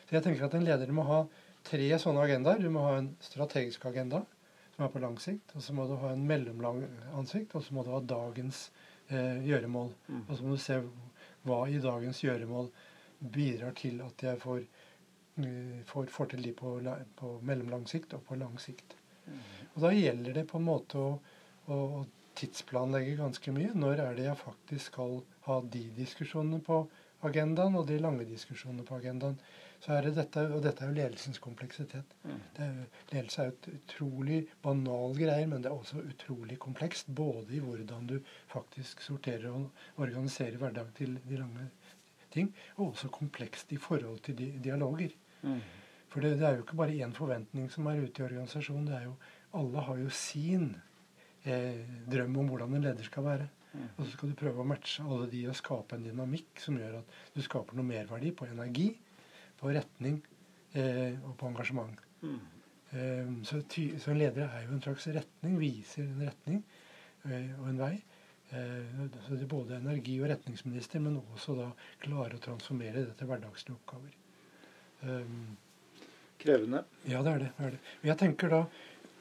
[0.08, 1.22] Så jeg tenker at en leder må ha
[1.68, 2.62] tre sånne agendaer.
[2.62, 4.22] Du må ha en strategisk agenda,
[4.76, 5.52] som er på lang sikt.
[5.58, 6.84] Og så må du ha en mellomlang
[7.18, 8.68] ansikt, og så må du ha dagens
[9.08, 9.92] eh, gjøremål.
[10.08, 10.22] Mm.
[10.26, 10.78] Og så må du se
[11.48, 12.70] hva i dagens gjøremål
[13.34, 16.76] bidrar til at jeg får uh, får, får til de på,
[17.18, 18.94] på, mellomlang sikt og på lang sikt.
[19.26, 19.40] Mm.
[19.74, 21.10] Og Da gjelder det på en måte å,
[21.66, 21.80] å,
[22.38, 23.72] tidsplanlegge ganske mye.
[23.74, 25.16] Når er det jeg faktisk skal
[25.48, 26.84] ha de diskusjonene på
[27.26, 29.40] agendaen, og de lange diskusjonene på agendaen.
[29.78, 32.14] Så er det dette, Og dette er jo ledelsens kompleksitet.
[32.24, 32.40] Mm.
[32.64, 32.78] Er,
[33.12, 37.12] ledelse er jo utrolig banal greier, men det er også utrolig komplekst.
[37.14, 38.18] Både i hvordan du
[38.50, 41.68] faktisk sorterer og organiserer hverdagen til de lange
[42.34, 45.14] ting, og også komplekst i forhold til di dialoger.
[45.42, 45.60] Mm.
[46.08, 48.86] For det, det, er jo ikke bare én forventning som er ute i organisasjonen.
[48.86, 49.14] det er jo,
[49.54, 50.76] Alle har jo sin
[51.44, 53.48] eh, drøm om hvordan en leder skal være.
[53.72, 53.88] Mm.
[53.96, 57.00] Og så skal du prøve å matche alle de og skape en dynamikk som gjør
[57.02, 58.88] at du skaper noe merverdi på energi,
[59.58, 60.20] på retning
[60.72, 62.04] eh, og på engasjement.
[62.22, 62.38] Mm.
[62.90, 66.62] Eh, så, ty, så en leder er jo en slags retning, viser en retning
[67.26, 67.94] eh, og en vei.
[68.50, 71.70] Eh, så det er både energi- og retningsminister, men også da
[72.04, 74.14] klare å transformere det til hverdagslige oppgaver.
[75.02, 75.56] Um,
[76.38, 76.84] Krevende.
[77.06, 77.50] ja, det er det.
[77.58, 77.82] det er det.
[78.00, 78.62] Og jeg tenker da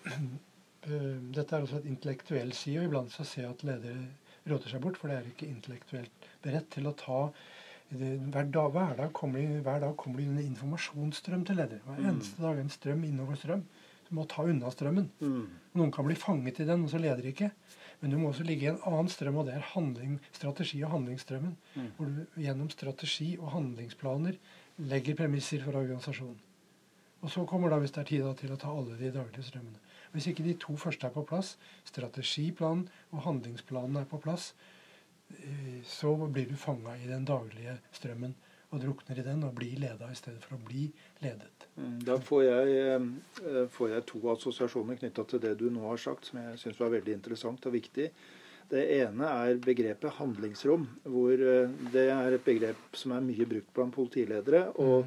[0.14, 4.08] eh, Dette er også et intellektuell side, og iblant så ser jeg at ledere
[4.48, 7.22] råter seg bort, for det er ikke intellektuelt beredt til å ta
[7.92, 11.80] hver, dag, hver, dag kommer det, hver dag kommer det en informasjonsstrøm til leder.
[11.86, 12.10] Hver Mm.
[12.10, 13.64] eneste dag en strøm innover strøm.
[14.10, 15.10] Du må ta unna strømmen.
[15.22, 15.48] Mm.
[15.76, 17.52] Noen kan bli fanget i den, og så leder de ikke.
[18.02, 20.92] Men du må også ligge i en annen strøm, og det er handling, strategi- og
[20.92, 21.56] handlingsstrømmen.
[21.76, 21.92] Mm.
[21.98, 24.36] Hvor du gjennom strategi og handlingsplaner
[24.80, 26.38] legger premisser for organisasjonen.
[27.22, 29.80] Og så kommer da, hvis det er tid til å ta alle de daglige strømmene.
[30.14, 34.54] Hvis ikke de to første er på plass, strategiplanen og handlingsplanen er på plass,
[35.88, 38.36] så blir du fanga i den daglige strømmen
[38.76, 40.90] og drukner i den og blir leda i stedet for å bli
[41.24, 41.68] ledet.
[41.78, 42.74] Mm, Da får jeg,
[43.46, 46.80] eh, får jeg to assosiasjoner knytta til det du nå har sagt, som jeg syns
[46.80, 48.10] var veldig interessant og viktig.
[48.68, 53.74] Det ene er begrepet handlingsrom, hvor eh, det er et begrep som er mye brukt
[53.74, 54.68] blant politiledere.
[54.76, 55.06] og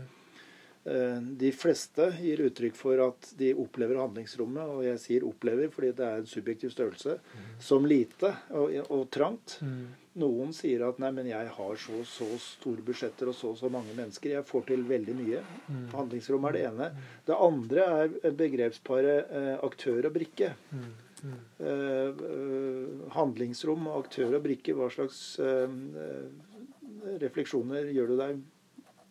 [0.87, 5.93] eh, de fleste gir uttrykk for at de opplever handlingsrommet, og jeg sier opplever fordi
[5.93, 7.19] det er en subjektiv størrelse,
[7.61, 9.59] som lite og, og trangt.
[9.61, 10.00] Mm.
[10.19, 13.93] Noen sier at nei, men jeg har så så store budsjetter og så så mange
[13.95, 14.33] mennesker.
[14.35, 15.43] Jeg får til veldig mye.
[15.69, 15.85] Mm.
[15.93, 16.89] Handlingsrom er det ene.
[17.29, 20.51] Det andre er begrepsparet eh, aktør og brikke.
[20.75, 20.91] Mm.
[21.21, 21.39] Mm.
[21.63, 28.45] Eh, eh, handlingsrom og aktør og brikke, hva slags eh, eh, refleksjoner gjør du deg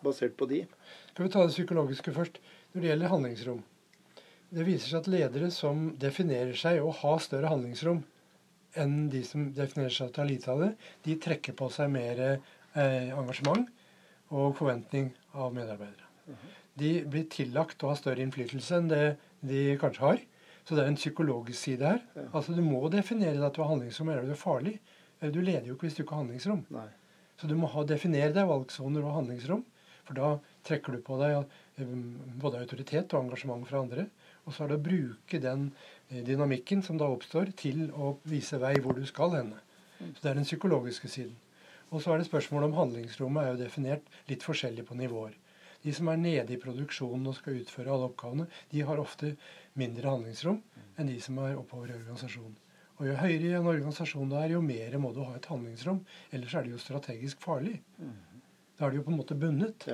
[0.03, 0.65] basert på de?
[1.13, 2.43] Skal vi ta det psykologiske først?
[2.73, 3.63] Når det gjelder handlingsrom.
[4.51, 8.03] Det viser seg at ledere som definerer seg å ha større handlingsrom
[8.77, 10.71] enn de som definerer seg til å ha lite av det,
[11.05, 13.65] de trekker på seg mer eh, engasjement
[14.29, 16.05] og forventning av medarbeidere.
[16.79, 19.05] De blir tillagt å ha større innflytelse enn det
[19.41, 20.21] de kanskje har.
[20.67, 22.03] Så det er en psykologisk side her.
[22.13, 22.27] Ja.
[22.37, 24.75] Altså Du må definere deg du har ha handlingsrom, eller er du farlig.
[25.19, 26.61] Du leder jo ikke hvis du ikke har handlingsrom.
[26.75, 26.87] Nei.
[27.41, 29.63] Så du må ha, definere deg valgsoner og handlingsrom.
[30.07, 30.29] For da
[30.67, 31.95] trekker du på deg eh,
[32.41, 34.05] både autoritet og engasjement fra andre.
[34.49, 35.67] Og så er det å bruke den
[36.09, 39.61] eh, dynamikken som da oppstår, til å vise vei hvor du skal henne.
[39.99, 41.35] Så det er den psykologiske siden.
[41.93, 45.35] Og så er det spørsmålet om handlingsrommet er jo definert litt forskjellig på nivåer.
[45.83, 49.35] De som er nede i produksjonen og skal utføre alle oppgavene, de har ofte
[49.79, 50.59] mindre handlingsrom
[50.99, 52.57] enn de som er oppover i organisasjonen.
[52.99, 56.01] Og Jo høyere en organisasjon det er, jo mer må du ha et handlingsrom.
[56.35, 57.77] Ellers er det jo strategisk farlig.
[58.75, 59.87] Da er det jo på en måte bundet.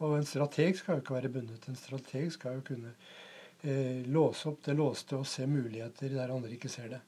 [0.00, 1.68] Og en strateg skal jo ikke være bundet.
[1.68, 2.94] En strateg skal jo kunne
[3.62, 7.00] eh, låse opp det låste og se muligheter der andre ikke ser det.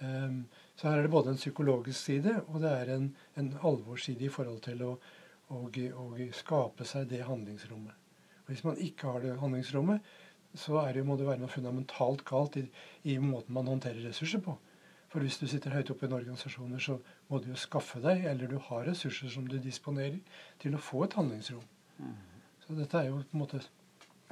[0.00, 4.24] Um, så her er det både en psykologisk side og det er en, en alvorsside
[4.24, 4.94] i forhold til å,
[5.52, 7.98] å, å skape seg det handlingsrommet.
[8.46, 10.00] Og Hvis man ikke har det handlingsrommet,
[10.56, 12.64] så er det, må det være noe fundamentalt galt i,
[13.12, 14.56] i måten man håndterer ressurser på.
[15.10, 16.96] For hvis du sitter høyt oppe i en organisasjon, så
[17.28, 20.20] må du jo skaffe deg, eller du har ressurser som du disponerer,
[20.62, 21.64] til å få et handlingsrom.
[22.62, 23.62] Så dette er jo på en måte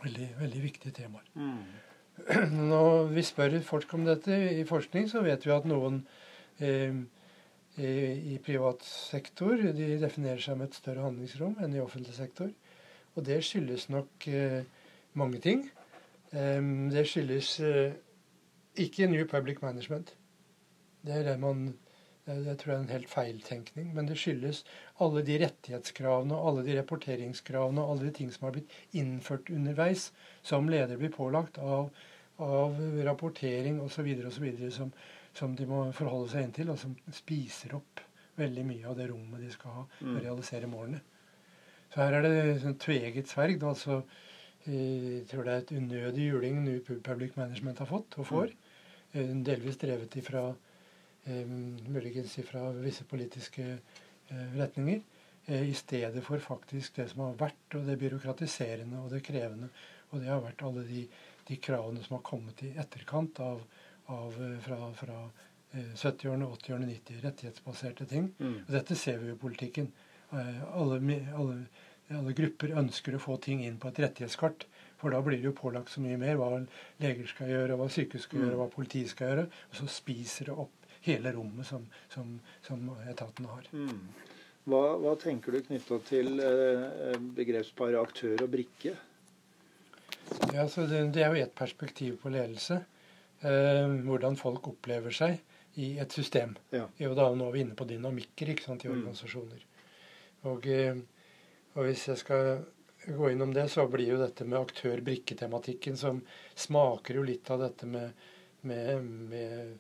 [0.05, 1.29] veldig, veldig viktige temaer.
[2.73, 6.01] Når vi spør folk om dette i forskning, så vet vi at noen
[6.59, 6.95] eh,
[7.79, 7.91] i,
[8.35, 12.51] i privat sektor de definerer seg med et større handlingsrom enn i offentlig sektor.
[13.15, 14.63] Og det skyldes nok eh,
[15.19, 15.67] mange ting.
[16.33, 16.63] Eh,
[16.95, 17.99] det skyldes eh,
[18.79, 20.15] ikke New Public Management.
[21.07, 21.71] Det er det man
[22.29, 23.89] det, det tror jeg er en helt feiltenkning.
[23.97, 24.63] Men det skyldes
[25.05, 29.51] alle de rettighetskravene og alle de rapporteringskravene og alle de ting som har blitt innført
[29.55, 30.11] underveis,
[30.47, 31.89] som leder blir pålagt av,
[32.45, 34.13] av rapportering osv.
[34.31, 34.49] osv.
[34.77, 34.93] Som,
[35.35, 38.05] som de må forholde seg inn til, og som spiser opp
[38.39, 41.01] veldig mye av det rommet de skal ha for å realisere målene.
[41.91, 43.65] Så her er det sånn tveget sverg.
[43.67, 44.03] altså
[44.69, 48.51] jeg tror det er et unødig juling New Public Management har fått og får.
[49.15, 50.57] eh, Delvis drevet ifra eh,
[51.89, 53.65] muligens fra visse politiske
[54.29, 55.01] eh, retninger.
[55.47, 59.69] eh, I stedet for faktisk det som har vært, og det byråkratiserende og det krevende.
[60.11, 61.05] Og det har vært alle de,
[61.49, 63.63] de kravene som har kommet i etterkant av,
[64.07, 65.19] av eh, fra, fra
[65.73, 68.33] eh, 70-årene, 80-årene, 90 rettighetsbaserte ting.
[68.39, 68.59] Mm.
[68.67, 69.93] Og dette ser vi jo i politikken.
[70.29, 70.99] Alle,
[71.41, 71.55] alle,
[72.13, 74.67] alle grupper ønsker å få ting inn på et rettighetskart.
[75.01, 76.51] For da blir det jo pålagt så mye mer hva
[77.01, 79.45] leger skal gjøre, hva sykehus skal gjøre, hva politiet skal gjøre.
[79.71, 80.78] Og så spiser det opp
[81.09, 83.69] hele rommet som, som, som etaten har.
[83.73, 84.01] Mm.
[84.69, 88.95] Hva, hva tenker du knytta til eh, begrepsparet aktør og brikke?
[90.53, 92.83] Ja, så det, det er jo ett perspektiv på ledelse.
[93.41, 95.39] Eh, hvordan folk opplever seg
[95.79, 96.57] i et system.
[96.75, 96.85] Ja.
[97.01, 98.99] Jo, da, nå er vi inne på dynamikker ikke sant, i Mm.
[98.99, 99.65] organisasjoner.
[100.51, 100.99] Og, eh,
[101.75, 102.65] og hvis jeg skal
[103.07, 106.21] gå innom det, så blir jo dette med aktør-brikke-tematikken som
[106.59, 108.13] smaker jo litt av dette med,
[108.69, 109.79] med, med,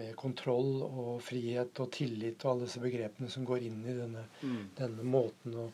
[0.00, 4.26] med, kontroll og frihet og tillit og alle disse begrepene som går inn i denne,
[4.42, 4.60] mm.
[4.78, 5.66] denne måten å,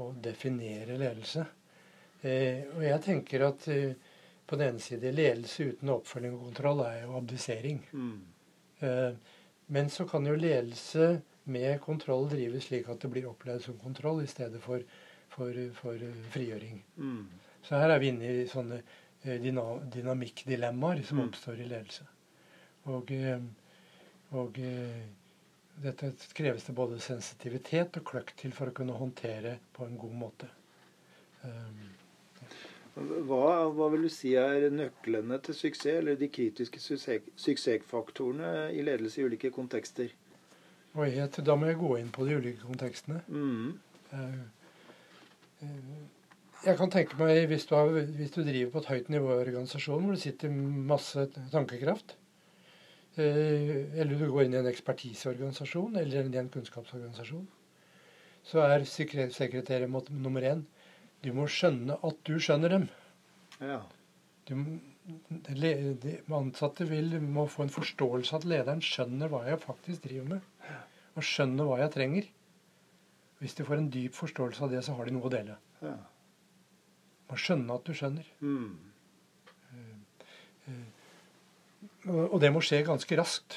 [0.00, 1.46] å, definere ledelse.
[2.22, 4.14] Eh, og jeg tenker at eh,
[4.46, 7.82] på den ene side ledelse uten oppfølging og kontroll er jo abdisering.
[7.92, 8.20] Mm.
[8.80, 9.34] Eh,
[9.76, 11.16] men så kan jo ledelse
[11.50, 14.82] med kontroll drives slik at det blir opplevd som kontroll i stedet for
[15.36, 15.98] for, for
[16.30, 16.80] frigjøring.
[16.96, 17.26] Mm.
[17.62, 18.80] Så her er vi inne i sånne
[19.22, 19.40] eh,
[19.92, 21.28] dynamikkdilemmaer som mm.
[21.28, 22.06] oppstår i ledelse.
[22.92, 23.42] Og, eh,
[24.38, 25.06] og eh,
[25.82, 30.16] dette kreves det både sensitivitet og kløkt til for å kunne håndtere på en god
[30.24, 30.48] måte.
[32.96, 39.20] Hva, hva, vil du si er nøklene til suksess, eller de kritiske suksessfaktorene i ledelse
[39.20, 40.14] i ulike kontekster?
[40.96, 41.10] Oi,
[41.44, 43.20] da må jeg gå inn på de ulike kontekstene.
[43.28, 43.76] Mm.
[46.64, 49.42] Jeg kan tenke meg, hvis du, har, hvis du, driver på et høyt nivå i
[49.42, 50.56] organisasjonen, hvor det sitter
[50.88, 52.25] masse tankekraft, eh,
[53.16, 57.46] eller du går inn i en ekspertiseorganisasjon eller i en kunnskapsorganisasjon,
[58.46, 60.66] så er sekretæret nummer én
[61.24, 62.88] du må skjønne at du skjønner dem.
[63.58, 63.80] Ja.
[64.46, 64.54] Du,
[65.64, 70.36] de ansatte vil, må få en forståelse av at lederen skjønner hva jeg faktisk driver
[70.36, 70.74] med,
[71.16, 72.28] og skjønner hva jeg trenger.
[73.40, 75.56] Hvis de får en dyp forståelse av det, så har de noe å dele.
[75.84, 75.96] Ja.
[77.26, 78.28] Må skjønne at du skjønner.
[78.40, 78.76] Mm.
[79.72, 80.28] Uh,
[80.70, 80.84] eh,
[82.06, 83.56] og det må skje ganske raskt.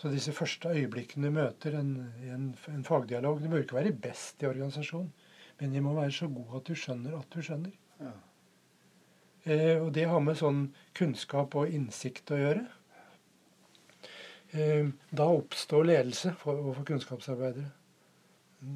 [0.00, 1.92] Så disse første øyeblikkene du møter en,
[2.24, 5.12] en, en fagdialog Du bør ikke være best i organisasjonen,
[5.60, 7.74] men de må være så gode at du skjønner at du skjønner.
[8.00, 8.12] Ja.
[9.44, 10.62] Eh, og det har med sånn
[10.96, 12.64] kunnskap og innsikt å gjøre.
[14.56, 17.68] Eh, da oppstår ledelse for, for kunnskapsarbeidere.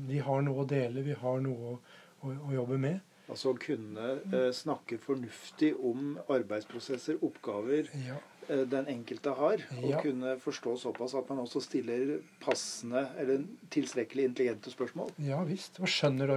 [0.08, 1.80] Vi har noe å dele, vi har noe å,
[2.20, 3.00] å, å jobbe med.
[3.24, 8.18] Altså å kunne eh, snakke fornuftig om arbeidsprosesser, oppgaver ja.
[8.50, 9.64] eh, den enkelte har.
[9.78, 10.02] Og ja.
[10.04, 15.14] kunne forstå såpass at man også stiller passende eller tilstrekkelig intelligente spørsmål.
[15.24, 15.80] Ja visst.
[15.80, 16.34] Og skjønner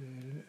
[0.00, 0.40] uh,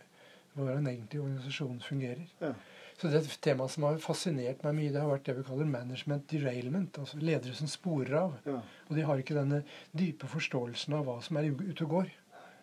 [0.55, 2.23] hvordan egentlig organisasjonen fungerer.
[2.39, 2.55] Ja.
[2.97, 5.43] Så det er et tema som har fascinert meg mye, det har vært det vi
[5.45, 6.97] kaller management derailment.
[6.97, 8.39] Altså ledere som sporer av.
[8.47, 8.61] Ja.
[8.87, 9.59] Og de har ikke denne
[9.91, 12.15] dype forståelsen av hva som er ute og går.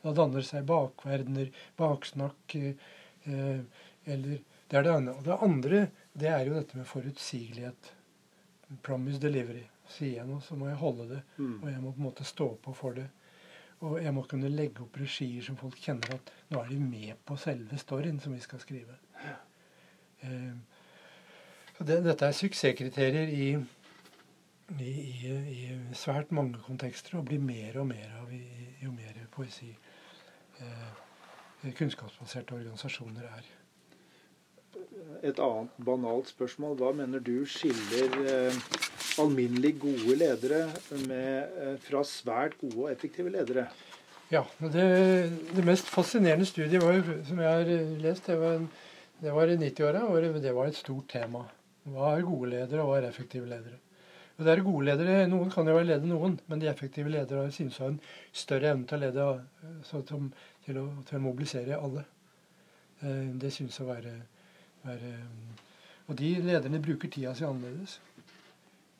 [0.05, 3.61] Da danner det seg bakverdener, baksnakk eh,
[4.05, 5.13] eller Det er det ene.
[5.17, 5.81] Og det andre,
[6.13, 7.93] det er jo dette med forutsigelighet.
[8.83, 9.63] Promise delivery.
[9.89, 11.21] Sier jeg noe, så må jeg holde det.
[11.37, 11.59] Mm.
[11.61, 13.07] Og jeg må på en måte stå på for det.
[13.85, 17.21] Og jeg må kunne legge opp regier som folk kjenner at nå er de med
[17.29, 18.97] på selve storyen som vi skal skrive.
[20.25, 20.53] Eh,
[21.79, 23.49] det, dette er suksesskriterier i,
[24.79, 25.65] i, i, i,
[25.97, 29.73] svært mange kontekster, og blir mer og mer av jo mer poesi
[31.79, 33.51] kunnskapsbaserte organisasjoner er.
[35.25, 36.77] Et annet banalt spørsmål.
[36.81, 38.59] Hva mener du skiller eh,
[39.23, 40.67] alminnelig gode ledere
[41.07, 43.69] med, eh, fra svært gode og effektive ledere?
[44.33, 44.85] Ja, det,
[45.55, 48.69] det, mest fascinerende studiet var, som jeg har lest, det var en
[49.25, 51.45] det var i 90-åra, og det var et stort tema.
[51.89, 53.79] Hva er gode ledere, og hva er effektive ledere?
[54.35, 57.79] Og det er gode ledere, Noen kan jo lede noen, men de effektive ledere synes
[57.79, 58.01] å ha en
[58.35, 59.27] større evne til å lede,
[59.87, 60.31] til,
[60.67, 62.03] til, å, til å mobilisere alle.
[63.01, 64.17] Eh, det synes å være,
[64.83, 65.15] være
[66.09, 68.01] Og de lederne bruker tida si annerledes.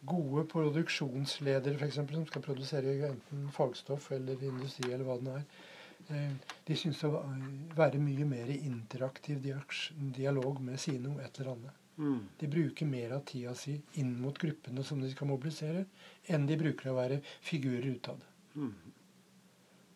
[0.07, 5.47] Gode produksjonsledere, f.eks., som skal produsere enten fagstoff eller industri eller hva det er,
[6.13, 6.33] Eh,
[6.69, 7.15] de synes å
[7.79, 9.41] være mye mer i interaktiv
[10.19, 11.84] dialog med sine om et eller annet.
[11.97, 12.21] Mm.
[12.41, 15.85] De bruker mer av tida si inn mot gruppene som de skal mobilisere,
[16.27, 18.25] enn de bruker å være figurer utad.
[18.55, 18.75] Mm.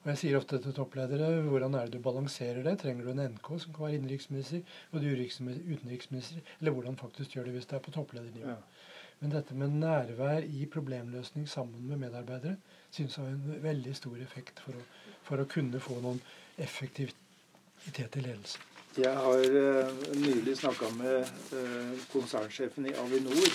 [0.03, 2.77] Og Jeg sier ofte til toppledere hvordan er det du balanserer det?
[2.81, 6.41] Trenger du en NK som kan være innenriksminister, og du utenriksminister?
[6.61, 8.55] Eller hvordan faktisk gjør det hvis det er på toppledernivå?
[8.55, 8.95] Ja.
[9.19, 12.57] Men dette med nærvær i problemløsning sammen med medarbeidere
[12.95, 14.85] synes jeg har en veldig stor effekt for å
[15.29, 16.21] for å kunne få noen
[16.61, 18.65] effektivitet i ledelse.
[18.99, 23.53] Jeg har uh, nylig snakka med uh, konsernsjefen i Avinor.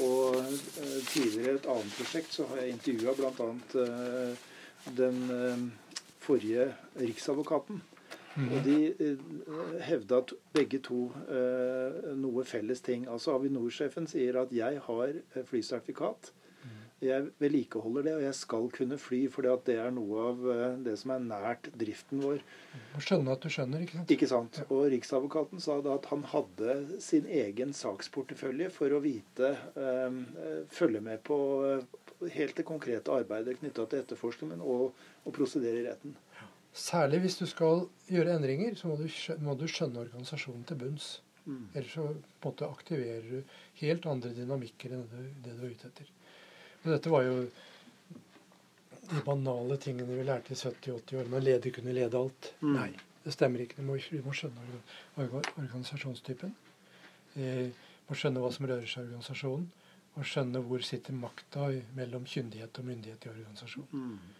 [0.00, 3.50] Og uh, tidligere et annet prosjekt så har jeg intervjua bl.a.
[4.96, 5.18] den
[6.20, 7.82] forrige riksadvokaten.
[8.36, 8.48] Mm.
[8.48, 9.16] Og de
[9.84, 10.22] hevda
[10.54, 11.10] begge to
[12.16, 13.04] noe felles ting.
[13.10, 15.12] Altså Avinor-sjefen sier at 'jeg har
[15.50, 16.32] flysertifikat'
[17.04, 20.96] jeg vedlikeholder det, og jeg skal kunne fly, for det er noe av eh, det
[21.00, 22.42] som er nært driften vår.
[22.94, 24.14] Må skjønne at du skjønner, ikke sant?
[24.16, 24.60] Ikke sant.
[24.68, 30.22] Og Riksadvokaten sa da at han hadde sin egen saksportefølje for å vite um,
[30.70, 31.38] Følge med på
[32.34, 34.92] helt det konkrete arbeidet knytta til etterforskningen og,
[35.24, 36.16] og prosedere i retten.
[36.76, 39.08] Særlig hvis du skal gjøre endringer, så må du,
[39.42, 41.08] må du skjønne organisasjonen til bunns.
[41.46, 41.64] Mm.
[41.74, 45.72] Ellers så på en måte aktiverer du helt andre dynamikker enn det, det du er
[45.74, 46.12] ute etter.
[46.84, 47.36] Og dette var jo
[49.10, 51.30] de banale tingene vi lærte i 70-80 år.
[51.32, 52.52] Man leder kunne lede alt.
[52.62, 52.74] Mm.
[52.76, 52.90] Nei,
[53.24, 53.80] det stemmer ikke.
[53.80, 54.80] Du må, du må skjønne
[55.18, 56.54] organisasjonstypen.
[57.36, 57.68] Eh,
[58.08, 59.66] må skjønne hva som rører seg i organisasjonen.
[60.18, 64.06] Og skjønne hvor sitter makta mellom kyndighet og myndighet i organisasjonen.
[64.06, 64.38] Mm.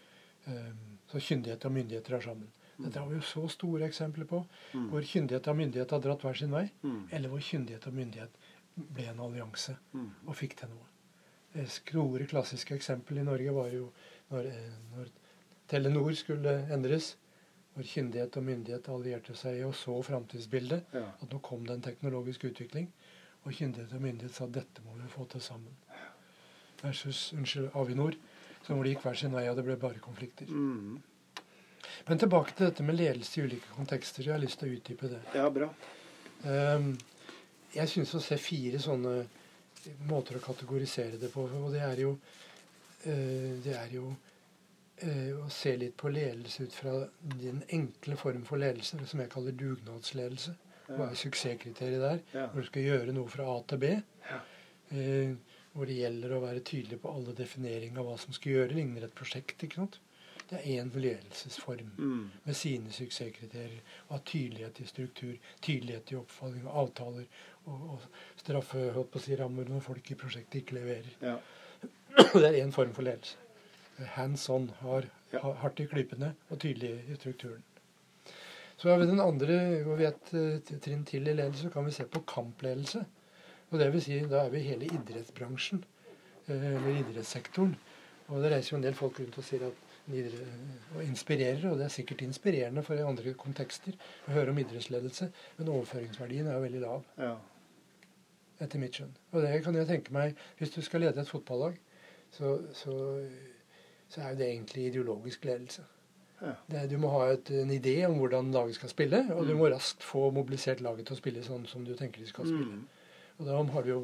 [0.51, 0.71] Eh,
[1.11, 2.49] så kyndighet og myndigheter er sammen.
[2.81, 4.39] Dette har vi jo så store eksempler på.
[4.73, 4.87] Mm.
[4.91, 6.65] Hvor kyndighet og myndighet har dratt hver sin vei.
[6.81, 7.03] Mm.
[7.11, 8.39] Eller hvor kyndighet og myndighet
[8.75, 10.09] ble en allianse Mm.
[10.25, 10.87] og fikk til noe.
[11.53, 13.89] Det store klassiske eksempel i Norge var jo
[14.31, 15.09] når, eh, når
[15.67, 17.15] Telenor skulle endres.
[17.73, 20.91] Hvor kyndighet og myndighet allierte seg og så framtidsbildet.
[20.93, 21.05] Ja.
[21.21, 22.89] At nå kom det en teknologisk utvikling.
[23.45, 25.77] Og kyndighet og myndighet sa dette må vi få til sammen.
[26.81, 28.17] Versus unnskyld, Avinor,
[28.65, 30.49] som hvor det gikk hver sin vei, og det ble bare konflikter.
[30.49, 30.99] Mm.
[32.07, 34.25] Men tilbake til dette med ledelse i ulike kontekster.
[34.25, 35.21] Jeg har lyst til å utdype det.
[35.35, 35.69] ja, bra.
[36.41, 36.95] Um,
[37.71, 39.13] jeg syns å se fire sånne
[40.09, 41.45] måter å kategorisere det på.
[41.45, 42.15] Og det er jo,
[43.03, 44.09] eh, det er jo
[45.01, 49.31] eh, å se litt på ledelse ut fra den enkle form for ledelse, som jeg
[49.33, 50.57] kaller dugnadsledelse.
[50.91, 52.21] Hva er suksesskriteriet der?
[52.35, 52.47] Ja.
[52.51, 53.91] Hvor du skal gjøre noe fra A til B.
[54.27, 54.39] Ja.
[54.91, 55.33] Eh,
[55.71, 58.75] hvor det gjelder å være tydelig på alle defineringer av hva som skal gjøre.
[58.75, 59.63] Ligner et prosjekt.
[59.63, 60.01] ikke sant?
[60.51, 62.29] Det er én ledelsesform Mm.
[62.45, 63.79] med sine suksesskriterier.
[64.09, 67.25] Og har tydelighet i struktur, tydelighet i oppfølging av avtaler.
[67.65, 68.01] Og, og
[68.41, 71.13] straffe holdt på å si, rammer når folk i prosjektet ikke leverer.
[71.21, 71.37] Ja.
[72.35, 73.37] Det er én form for ledelse.
[74.17, 75.39] Hands on, har, Ja.
[75.61, 77.63] hardt i klypene og tydelig i strukturen.
[78.77, 80.31] Så har vi den andre, hvor vi et
[80.83, 83.05] trinn til i ledelse, kan vi se på kampledelse.
[83.71, 85.83] Og det vil si, Da er vi hele idrettsbransjen,
[86.49, 87.75] eh, eller idrettssektoren.
[88.27, 89.73] Og det reiser jo en del folk rundt og sier at
[90.95, 93.93] og inspirerer, og det er sikkert inspirerende for i andre kontekster
[94.27, 97.35] å høre om idrettsledelse, men overføringsverdien er jo veldig lav Ja.
[98.61, 99.13] etter mitt skjønn.
[99.33, 101.77] Og det kan jeg tenke meg, Hvis du skal lede et fotballag,
[102.31, 102.93] så, så,
[104.09, 105.81] så er jo det egentlig ideologisk ledelse.
[106.41, 106.53] Ja.
[106.69, 109.59] Det, du må ha et, en idé om hvordan laget skal spille, og du Mm.
[109.59, 112.65] må raskt få mobilisert laget til å spille sånn som du tenker de skal spille.
[112.65, 112.87] Mm.
[113.39, 113.99] Og da har du jo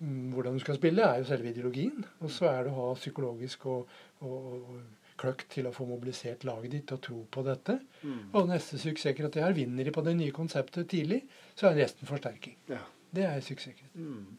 [0.00, 2.04] mm, Hvordan du skal spille, er jo selve ideologien.
[2.20, 3.86] Og så er det å ha psykologisk og,
[4.20, 4.80] og, og
[5.20, 7.78] kløkt til å få mobilisert laget ditt og tro på dette.
[8.02, 8.20] Mm.
[8.34, 11.22] Og neste suksesskriterium vinner de på det nye konseptet tidlig,
[11.54, 12.56] så er resten forsterking.
[12.70, 12.82] Ja.
[13.10, 14.14] Det er suksesskriterium.
[14.14, 14.38] Mm.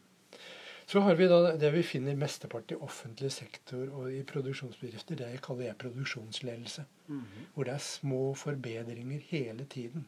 [0.92, 5.16] Så har vi da det vi finner mesteparten i offentlig sektor og i produksjonsbedrifter.
[5.22, 6.84] Det kaller jeg produksjonsledelse.
[7.06, 7.22] Mm.
[7.54, 10.04] Hvor det er små forbedringer hele tiden.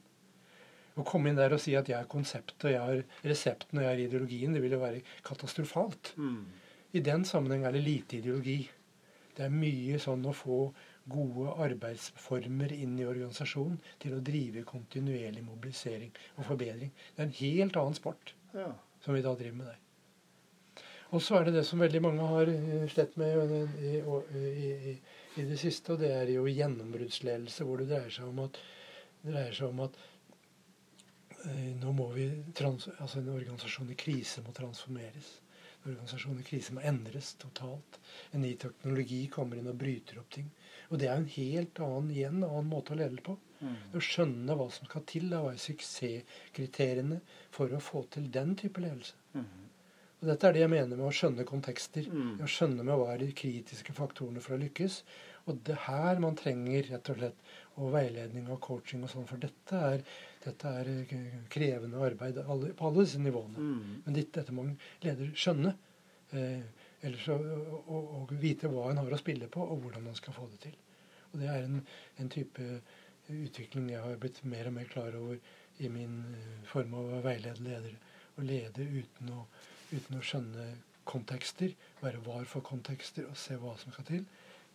[0.95, 3.87] Å komme inn der og si at jeg har konseptet, og jeg har resepten og
[3.87, 6.13] jeg har ideologien, det vil jo være katastrofalt.
[6.21, 6.45] Mm.
[6.95, 8.59] I den sammenheng er det lite ideologi.
[9.35, 10.59] Det er mye sånn å få
[11.11, 16.93] gode arbeidsformer inn i organisasjonen til å drive kontinuerlig mobilisering og forbedring.
[17.15, 18.71] Det er en helt annen sport Ja.
[19.05, 19.81] som vi da driver med der.
[21.15, 24.49] Og så er det det som veldig mange har eh, slett med i, i,
[24.91, 24.95] i,
[25.37, 28.59] i det siste, og det er jo gjennombruddsledelse, hvor det dreier seg om at,
[29.23, 29.99] dreier seg om at
[31.45, 35.29] eh, nå må vi trans, altså En organisasjon i krise må transformeres.
[35.85, 37.99] Organisasjon i krise må endres totalt.
[38.33, 40.49] En ny teknologi kommer inn og bryter opp ting.
[40.89, 43.37] Og det er en helt annen, igjen, annen måte å lede på.
[43.61, 43.77] Mm.
[43.93, 47.21] Å skjønne hva som skal til, hva er suksesskriteriene
[47.55, 49.17] for å få til den type ledelse.
[49.37, 49.64] Mm.
[50.25, 52.07] Og Dette er det jeg mener med å skjønne kontekster.
[52.09, 52.39] Mm.
[52.41, 55.03] Å skjønne med hva er de kritiske faktorene for å lykkes.
[55.45, 59.27] Og det er her man trenger rett og slett og veiledning og coaching og sånn.
[59.29, 60.05] For dette er,
[60.47, 63.67] dette er eh, krevende arbeid alle, på alle disse nivåene.
[63.67, 63.99] Mm.
[64.07, 64.73] Men dette, dette må en
[65.05, 65.75] leder skjønne.
[66.33, 70.09] Eh, ellers så, og, og, og vite hva en har å spille på, og hvordan
[70.09, 70.81] man skal få det til.
[71.33, 71.83] Og det er en,
[72.23, 72.71] en type
[73.29, 75.37] utvikling jeg har blitt mer og mer klar over
[75.85, 78.01] i min eh, form av å veilede ledere.
[78.35, 79.45] Å lede uten å,
[79.95, 80.67] uten å skjønne
[81.09, 84.27] kontekster, være var for kontekster og se hva som skal til.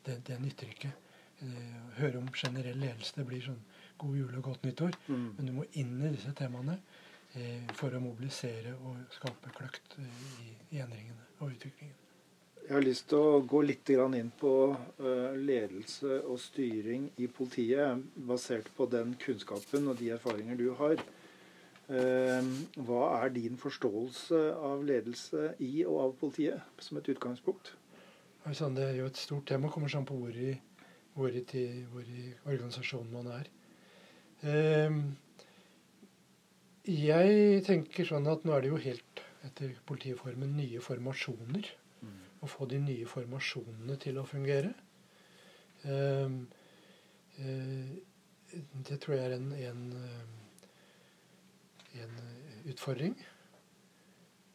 [0.05, 0.91] Det, det nytter ikke.
[1.43, 3.62] Eh, høre om generell ledelse, det blir sånn
[4.00, 5.00] god jul og godt nyttår.
[5.08, 5.29] Mm.
[5.37, 6.77] Men du må inn i disse temaene
[7.35, 11.98] eh, for å mobilisere og skape kløkt eh, i, i endringene og utviklingen.
[12.69, 14.52] Jeg har lyst til å gå litt grann inn på
[15.02, 21.02] eh, ledelse og styring i politiet, basert på den kunnskapen og de erfaringer du har.
[21.90, 22.50] Eh,
[22.85, 27.73] Hva er din forståelse av ledelse i og av politiet, som et utgangspunkt?
[28.46, 29.69] Det er jo et stort tema.
[29.69, 30.54] Kommer sånn på hvor i,
[31.13, 33.50] hvor i, hvor i organisasjonen man er.
[34.48, 35.02] Ehm,
[36.90, 41.67] jeg tenker sånn at nå er det jo helt etter politiformen nye formasjoner.
[42.40, 44.71] Å få de nye formasjonene til å fungere.
[45.83, 46.29] Eh,
[48.87, 49.83] det tror jeg er en, en,
[51.98, 52.19] en
[52.69, 53.15] utfordring.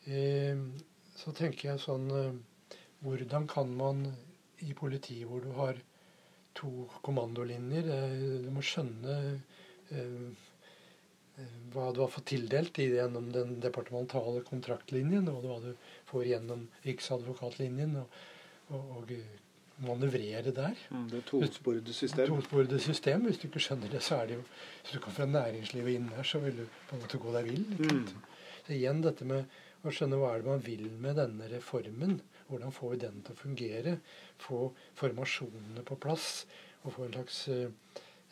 [0.05, 2.11] Så tenker jeg sånn
[3.05, 4.03] Hvordan kan man
[4.65, 5.79] i politiet, hvor du har
[6.57, 7.89] to kommandolinjer
[8.45, 9.17] Du må skjønne
[11.75, 15.73] hva du har fått tildelt gjennom den departementale kontraktlinjen, og hva du
[16.11, 17.97] får gjennom Riksadvokatlinjen.
[18.05, 18.21] og,
[18.71, 19.11] og
[19.83, 20.75] manøvrere der.
[20.91, 22.27] Mm, det er tosporede system.
[22.27, 23.21] Tosporede system.
[23.27, 24.43] Hvis du ikke skjønner det, så er det jo
[24.83, 27.45] Hvis du kommer fra næringslivet inn her, så vil du på en måte gå deg
[27.45, 27.67] vill.
[27.79, 28.07] Mm.
[28.67, 29.45] Så igjen dette med
[29.85, 32.21] å skjønne hva er det man vil med denne reformen.
[32.49, 33.99] Hvordan får vi den til å fungere?
[34.39, 36.47] Få formasjonene på plass.
[36.85, 37.71] Og få en slags eh,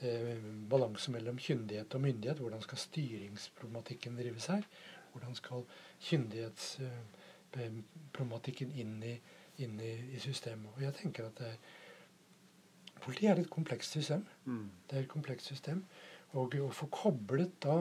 [0.02, 0.36] eh
[0.70, 2.38] balanse mellom kyndighet og myndighet.
[2.38, 4.62] Hvordan skal styringsproblematikken drives her?
[5.12, 5.64] Hvordan skal
[6.08, 9.20] kyndighetsproblematikken eh, inn i
[9.66, 10.70] inn i, i, systemet.
[10.76, 11.56] Og jeg tenker at er,
[13.02, 14.20] Politiet er et komplekst system.
[14.46, 14.68] Mm.
[14.86, 15.80] Det er et komplekst system.
[16.38, 17.80] Og å få koblet da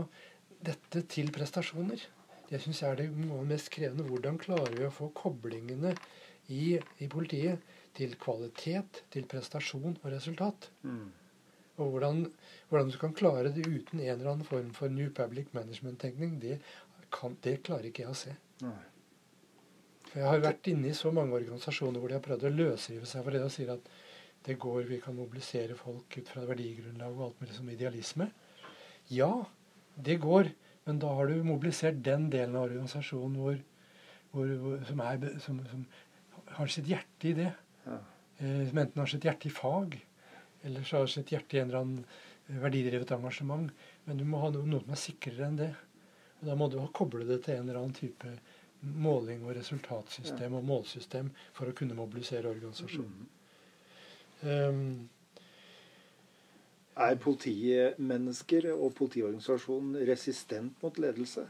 [0.65, 2.01] dette til prestasjoner,
[2.49, 4.07] det syns jeg er det mest krevende.
[4.09, 5.93] Hvordan klarer vi å få koblingene
[6.49, 7.61] i, i politiet
[7.95, 10.71] til kvalitet, til prestasjon og resultat?
[10.81, 11.11] Mm.
[11.79, 12.25] Og hvordan,
[12.69, 16.59] hvordan, du kan klare det uten en eller annen form for New Public Management-tenkning, det,
[17.45, 18.35] det, klarer ikke jeg å se.
[18.65, 18.77] Nei.
[20.11, 23.07] For jeg har vært inne i så mange organisasjoner hvor de har prøvd å løsrive
[23.07, 23.85] seg for det og sier at
[24.43, 28.27] det går, vi kan mobilisere folk ut fra verdigrunnlag og alt mulig som idealisme.
[29.13, 29.31] Ja,
[29.95, 30.49] det går.
[30.87, 33.59] Men da har du mobilisert den delen av organisasjonen hvor,
[34.33, 35.85] hvor, hvor, som, er, som, som,
[36.57, 37.51] har sitt hjerte i det.
[37.85, 37.99] Ja.
[38.41, 39.95] Eh, som enten har sitt hjerte i fag,
[40.65, 43.69] eller så har sitt hjerte i en eller annen verdidrevet engasjement.
[44.07, 45.69] Men du må ha noe, noe som er sikrere enn det.
[46.41, 48.33] Og da må du koble det til en eller annen type
[48.81, 53.25] måling og resultatsystem og målsystem for å kunne mobilisere organisasjonen.
[54.41, 55.09] Um,
[57.01, 61.45] er politimennesker og politiorganisasjonen resistent mot ledelse?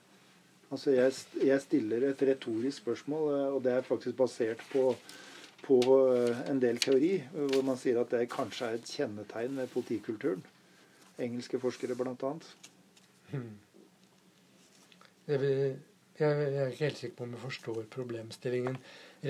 [0.72, 1.14] Altså jeg,
[1.44, 4.96] jeg, stiller et retorisk spørsmål, eh, og det er faktisk basert på,
[5.66, 5.80] på,
[6.14, 10.46] eh, en del teori, hvor man sier at det kanskje er et kjennetegn ved politikulturen.
[11.20, 12.32] Engelske forskere bl.a.
[13.32, 13.52] Hmm.
[15.28, 15.76] Det vil
[16.26, 18.78] jeg er ikke helt sikker på om jeg forstår problemstillingen.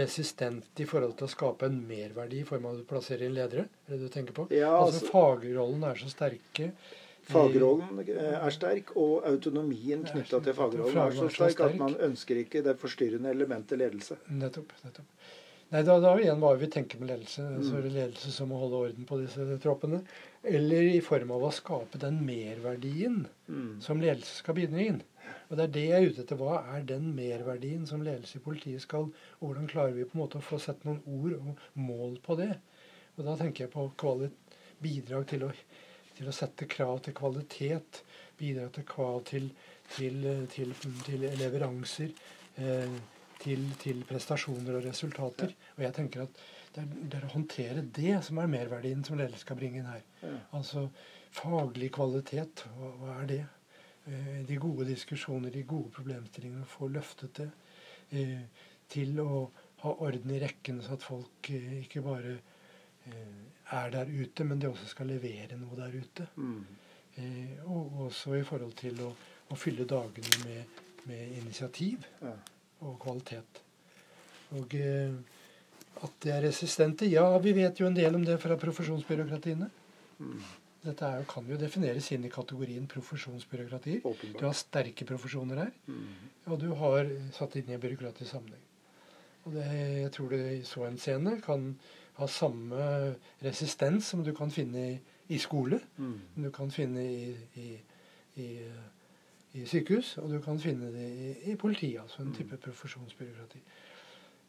[0.01, 3.67] Resistent i forhold til å skape en merverdi i form av å plassere inn ledere?
[3.87, 4.47] Er det du tenker på?
[4.55, 6.71] Ja, altså, altså Fagrollen er så sterke.
[7.31, 12.63] Fagrollen er sterk, og autonomien knytta til fagrollen er så sterk at man ønsker ikke
[12.65, 14.17] det forstyrrende elementet ledelse.
[14.31, 14.73] Nettopp.
[14.85, 15.29] nettopp.
[15.71, 17.45] Nei, da, da igjen hva vi tenker med ledelse.
[17.47, 17.61] Mm.
[17.63, 20.01] Så er det ledelse som må holde orden på disse troppene.
[20.43, 23.77] Eller i form av å skape den merverdien mm.
[23.83, 24.99] som ledelse skal bidra inn.
[25.51, 26.39] Og Det er det jeg er ute etter.
[26.39, 30.23] Hva er den merverdien som ledelse i politiet skal og Hvordan klarer vi på en
[30.23, 32.53] måte å få sett noen ord og mål på det?
[33.17, 34.15] Og Da tenker jeg på
[34.81, 35.51] bidrag til å,
[36.15, 38.03] til å, sette krav til kvalitet.
[38.39, 39.51] Bidrag til krav til,
[39.91, 40.23] til,
[40.55, 40.73] til,
[41.05, 42.15] til leveranser.
[42.55, 43.01] Eh,
[43.41, 45.53] til, til, prestasjoner og resultater.
[45.75, 46.43] Og jeg tenker at
[46.75, 49.89] det er, det er, å håndtere det som er merverdien som ledelse skal bringe inn
[49.89, 50.03] her.
[50.53, 50.85] Altså
[51.35, 52.63] faglig kvalitet.
[52.77, 53.41] Hva, hva er det?
[54.05, 57.49] Eh, de gode diskusjoner, de gode problemstillingene, få løftet det
[58.17, 59.43] eh, til å
[59.83, 62.39] ha orden i rekken, så at folk eh, ikke bare
[63.73, 66.27] er der ute, men de også skal levere noe der ute.
[66.37, 66.59] Mm.
[67.65, 69.07] Og også i forhold til å,
[69.49, 72.35] å fylle dagene med, med initiativ ja.
[72.85, 73.61] og kvalitet.
[74.59, 74.75] Og
[76.05, 79.71] at de er resistente Ja, vi vet jo en del om det fra profesjonsbyråkratiene.
[80.21, 80.45] Mm.
[80.81, 83.99] Dette jo, kan jo defineres inn i kategorien profesjonsbyråkrati.
[84.33, 86.29] Du har sterke profesjoner her, mm.
[86.49, 88.63] og du har satt inn i en byråkratisk sammenheng.
[89.45, 89.65] Og det,
[90.01, 91.67] jeg tror det i så henseende kan
[92.17, 92.87] ha samme
[93.43, 94.95] resistens som du kan finne i,
[95.33, 96.17] i skole, mm.
[96.45, 97.29] du kan finne i,
[97.61, 97.67] i,
[98.41, 98.49] i,
[99.53, 101.09] i, sykehus, og du kan finne det
[101.45, 102.01] i, politiet.
[102.01, 102.37] Altså en mm.
[102.39, 103.61] type profesjonsbyråkrati.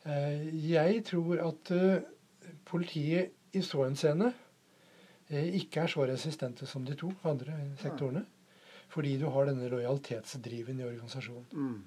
[0.09, 4.42] Eh, jeg tror at uh, politiet i så henseende Eh,
[5.31, 8.25] ikke er så resistente som de to andre sektorene.
[8.93, 11.47] Fordi du har denne lojalitetsdriven i organisasjonen.
[11.53, 11.83] Mm.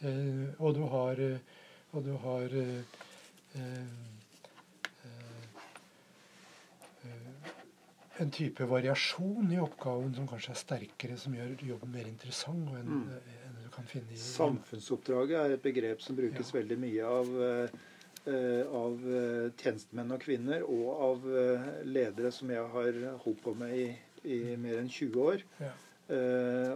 [0.00, 1.38] Eh, og du har, eh,
[1.92, 3.00] og du har eh,
[3.58, 4.08] eh,
[8.18, 12.88] en type variasjon i oppgaven som kanskje er sterkere, som gjør jobben mer interessant enn,
[12.88, 13.28] mm.
[13.44, 16.56] enn du kan finne i Samfunnsoppdraget er et begrep som brukes ja.
[16.56, 17.78] veldig mye av Eh,
[18.78, 23.76] av eh, tjenestemenn og -kvinner og av eh, ledere som jeg har holdt på med
[23.76, 23.86] i,
[24.24, 25.44] i mer enn 20 år.
[25.60, 25.74] Ja.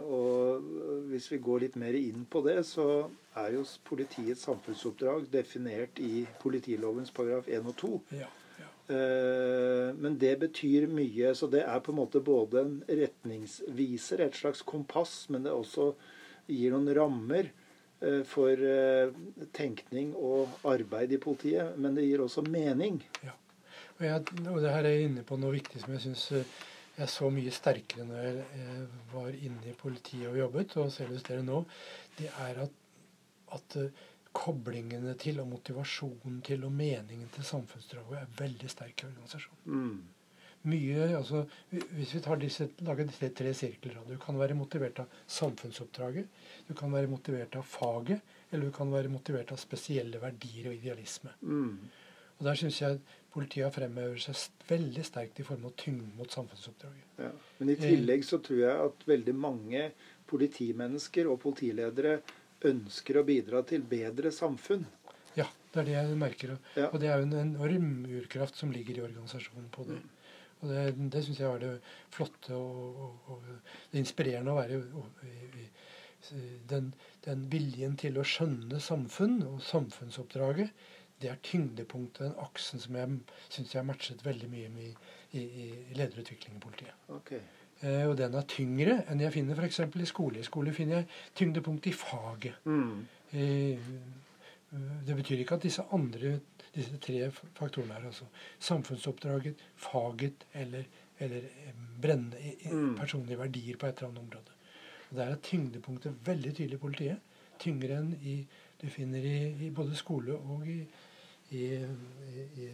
[0.05, 0.61] og
[1.09, 6.27] hvis vi går litt mer inn på det, så er jo politiets samfunnsoppdrag definert i
[6.43, 7.93] politilovens paragraf 1 og 2.
[8.19, 8.29] Ja.
[8.91, 11.35] Eh, men det betyr mye.
[11.35, 15.93] Så det er på en måte både en retningsviser, et slags kompass, men det også
[16.51, 17.62] gir noen rammer eh,
[18.29, 19.15] for eh,
[19.55, 21.79] tenkning og arbeid i politiet.
[21.79, 23.01] Men det gir også mening.
[23.23, 23.35] Ja.
[23.99, 26.29] Og, jeg, og det her er jeg inne på noe viktig som jeg syns
[26.93, 31.25] jeg så mye sterkere når jeg var inne i politiet og jobbet, og selv hos
[31.25, 31.63] dere nå.
[32.19, 32.75] Det er at,
[33.57, 33.79] at
[34.33, 39.65] koblingene til og motivasjonen til og meningen til samfunnsdraget er veldig sterk i organisasjonen.
[39.65, 40.22] Mm.
[40.71, 45.17] Mye, altså, Hvis vi tar disse, lager disse tre sirkler Du kan være motivert av
[45.27, 46.29] samfunnsoppdraget,
[46.69, 50.77] du kan være motivert av faget, eller du kan være motivert av spesielle verdier og
[50.77, 51.35] idealisme.
[51.41, 51.91] Mm.
[52.39, 53.01] Og Der syns jeg
[53.33, 54.39] politiet fremhever seg
[54.69, 57.05] veldig sterkt i form av tyngden mot samfunnsoppdraget.
[57.19, 57.31] Ja.
[57.59, 59.85] Men i tillegg så tror jeg at veldig mange
[60.31, 62.19] politimennesker og politiledere
[62.69, 64.85] ønsker å bidra til bedre samfunn.
[65.39, 66.57] Ja, det er det jeg merker.
[66.77, 66.91] Ja.
[66.91, 70.01] og det er jo en enorm urkraft som ligger i organisasjonen på det.
[70.03, 70.11] Mm.
[70.63, 70.83] Og det,
[71.13, 71.73] det syns jeg var det
[72.15, 73.47] flotte og, og, og,
[73.93, 74.79] det inspirerende å være
[75.27, 75.69] i,
[76.71, 76.93] den,
[77.25, 80.71] den, viljen til å skjønne samfunn og samfunnsoppdraget.
[81.23, 84.95] Det er tyngdepunktet, den aksen som jeg syns jeg har matchet veldig mye med i,
[85.39, 86.95] i, i lederutvikling i politiet.
[87.19, 87.43] Okay.
[87.83, 89.81] Eh, og den er tyngre enn jeg finner f.eks.
[89.83, 90.39] i skole.
[90.39, 91.09] I skole finner jeg
[91.39, 92.63] tyngdepunkt i faget.
[92.71, 93.01] Mm.
[93.35, 93.91] Eh,
[95.07, 96.37] det betyr ikke at disse andre
[96.75, 98.27] disse tre faktorene her, altså
[98.59, 100.85] samfunnsoppdraget, faget eller,
[101.19, 101.49] eller
[102.03, 102.97] brennende mm.
[102.97, 104.59] personlige verdier på et eller annet område.
[105.11, 107.39] Og Der er tyngdepunktet veldig tydelig i politiet.
[107.61, 108.39] Tyngre enn i,
[108.81, 110.81] du finner i, i både skole og i,
[111.51, 111.65] i,
[112.57, 112.69] i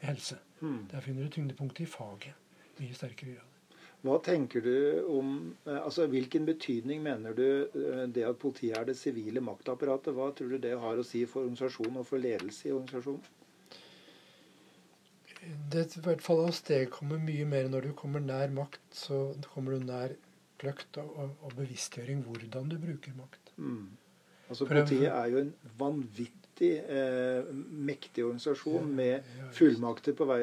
[0.00, 0.40] helse.
[0.60, 0.86] Mm.
[0.90, 2.38] Der finner du tyngdepunktet i faget.
[2.80, 3.48] Mye sterkere grad.
[4.02, 5.28] Hva tenker du om
[5.66, 10.16] eh, altså Hvilken betydning mener du eh, det at politiet er det sivile maktapparatet?
[10.16, 13.41] Hva tror du det har å si for organisasjonen og for ledelse i organisasjonen?
[15.72, 18.84] Det i hvert fall avstedkommer mye mer når du kommer nær makt.
[18.94, 19.24] Så
[19.54, 20.14] kommer du nær
[20.62, 23.52] kløkt og, og bevisstgjøring hvordan du bruker makt.
[23.56, 23.90] Mm.
[24.52, 27.52] Altså Politiet er jo en vanvittig eh,
[27.88, 30.40] mektig organisasjon med fullmakter på, vei,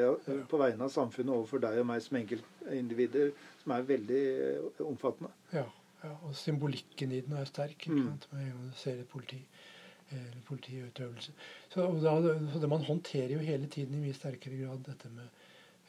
[0.50, 3.30] på, vegne av samfunnet overfor deg og meg som enkeltindivider,
[3.62, 5.30] som er veldig eh, omfattende.
[5.54, 5.62] Ja,
[6.02, 8.08] ja, og symbolikken i den er sterk ikke mm.
[8.08, 8.26] sant?
[8.32, 9.38] med en gang du ser et politi.
[10.10, 11.32] Eller politiutøvelse.
[11.70, 12.16] Så, da,
[12.52, 15.28] så det, Man håndterer jo hele tiden i mye sterkere grad dette med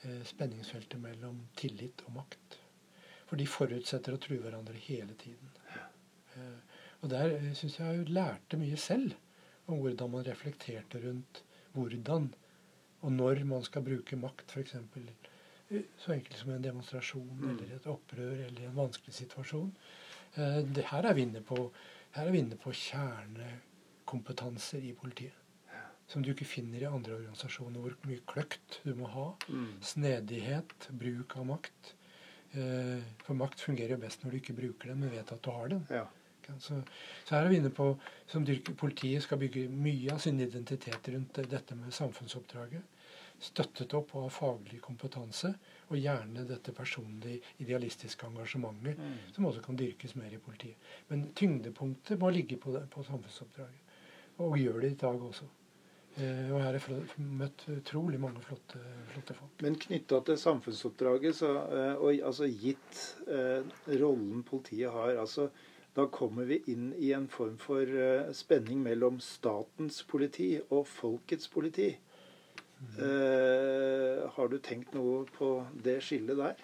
[0.05, 2.59] eh, spenningsfeltet mellom tillit og makt.
[3.29, 5.55] For de forutsetter å true hverandre hele tiden.
[6.35, 9.17] Eh, og der eh, syns jeg jeg lærte mye selv
[9.65, 11.41] om hvordan man reflekterte rundt
[11.73, 12.29] hvordan
[13.01, 14.75] og når man skal bruke makt, f.eks.
[15.97, 17.45] Så enkelt som en demonstrasjon mm.
[17.49, 19.71] eller et opprør eller en vanskelig situasjon.
[20.35, 21.63] Eh, det her er vi inne på,
[22.17, 22.73] her er vi inne på
[24.11, 25.33] kjernekompetanser i politiet.
[26.07, 29.31] Som du ikke finner i andre organisasjoner, hvor mye kløkt du må ha.
[29.47, 29.79] Mm.
[29.81, 31.93] Snedighet, bruk av makt.
[32.51, 35.51] Eh, for makt fungerer jo best når du ikke bruker den, men vet at du
[35.51, 35.85] har den.
[35.89, 36.07] Ja.
[36.59, 36.81] Så,
[37.23, 37.93] så, her er vi inne på
[38.27, 38.43] som
[38.75, 42.83] politiet skal bygge mye av sin identitet rundt dette med samfunnsoppdraget.
[43.41, 45.53] Støttet opp av faglig kompetanse,
[45.87, 49.31] og gjerne dette personlige, idealistiske engasjementet, mm.
[49.35, 50.91] som også kan dyrkes mer i politiet.
[51.07, 53.80] Men tyngdepunktet må ligge på, det, på samfunnsoppdraget.
[54.41, 55.47] Og gjør det i dag også.
[56.19, 58.79] Eh, og her har jeg møtt utrolig mange flotte,
[59.13, 59.53] flotte folk.
[59.63, 63.61] Men knytta til samfunnsoppdraget, så, eh, og altså gitt eh,
[64.01, 65.49] rollen politiet har altså
[65.95, 67.83] da kommer vi inn i en form for
[68.31, 71.89] spenning mellom statens politi og folkets politi.
[72.79, 72.93] Mm.
[72.95, 75.49] Uh, har du tenkt noe på
[75.83, 76.63] det skillet der?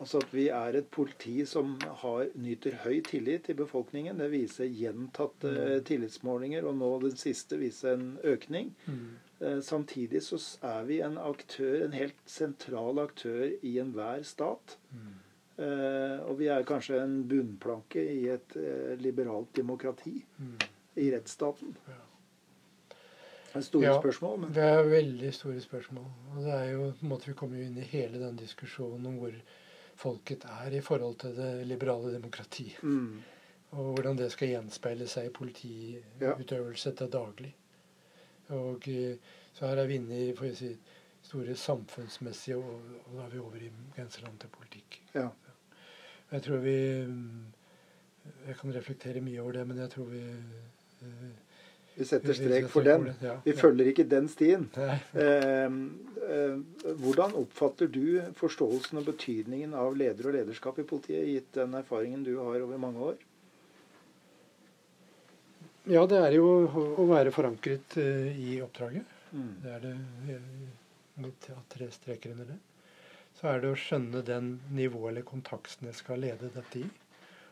[0.00, 4.22] Altså at vi er et politi som har, nyter høy tillit i befolkningen.
[4.22, 5.82] Det viser gjentatte mm.
[5.90, 8.72] tillitsmålinger, og nå den siste viser en økning.
[8.86, 9.02] Mm.
[9.40, 14.78] Uh, samtidig så er vi en aktør, en helt sentral aktør i enhver stat.
[14.94, 15.18] Mm.
[15.60, 20.14] Eh, og vi er kanskje en bunnplanke i et eh, liberalt demokrati.
[20.38, 20.54] Mm.
[21.00, 21.74] I rettsstaten.
[21.88, 21.98] Ja.
[23.50, 24.38] Det er store ja, spørsmål.
[24.40, 24.54] Men...
[24.54, 26.06] Det er veldig store spørsmål.
[26.34, 29.06] Og det er jo på en måte Vi kommer jo inn i hele den diskusjonen
[29.10, 29.34] om hvor
[30.00, 32.82] folket er i forhold til det liberale demokratiet.
[32.82, 33.20] Mm.
[33.70, 37.52] Og hvordan det skal gjenspeile seg i politiutøvelse til daglig.
[38.56, 40.70] Og eh, så her er vi inne i får jeg si,
[41.22, 45.02] store samfunnsmessige, og, og da er vi over i grenseland til politikk.
[45.14, 45.28] Ja.
[46.30, 46.76] Jeg tror vi
[48.46, 51.30] Jeg kan reflektere mye over det, men jeg tror vi eh,
[51.94, 53.08] vi setter strek for den.
[53.44, 54.68] Vi følger ikke den stien.
[55.20, 56.58] Eh, eh,
[57.00, 62.22] hvordan oppfatter du forståelsen og betydningen av leder og lederskap i politiet, gitt den erfaringen
[62.24, 63.16] du har over mange år?
[65.90, 69.16] Ja, det er jo å være forankret uh, i oppdraget.
[69.32, 69.52] Mm.
[69.64, 70.38] Det er det
[71.20, 72.58] mot ja, tre streker under det.
[73.40, 76.86] Så er det å skjønne den nivået eller kontakten jeg skal lede dette i.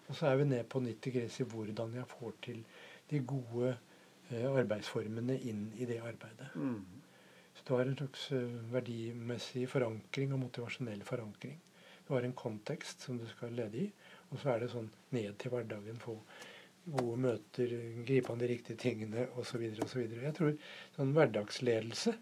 [0.09, 2.63] Og så er vi ned på 90 gress i hvordan jeg får til
[3.11, 3.85] de gode eh,
[4.31, 6.51] arbeidsformene inn i det arbeidet.
[6.55, 6.85] Mm.
[7.55, 11.59] Så du har en slags eh, verdimessig forankring og motivasjonell forankring.
[12.07, 13.89] Du har en kontekst som du skal lede i,
[14.31, 16.01] og så er det sånn ned til hverdagen.
[16.01, 16.19] Få
[16.89, 17.75] gode møter,
[18.09, 19.65] gripe an de riktige tingene osv.
[19.85, 20.05] osv.
[20.15, 20.55] Jeg tror
[20.97, 22.15] sånn hverdagsledelse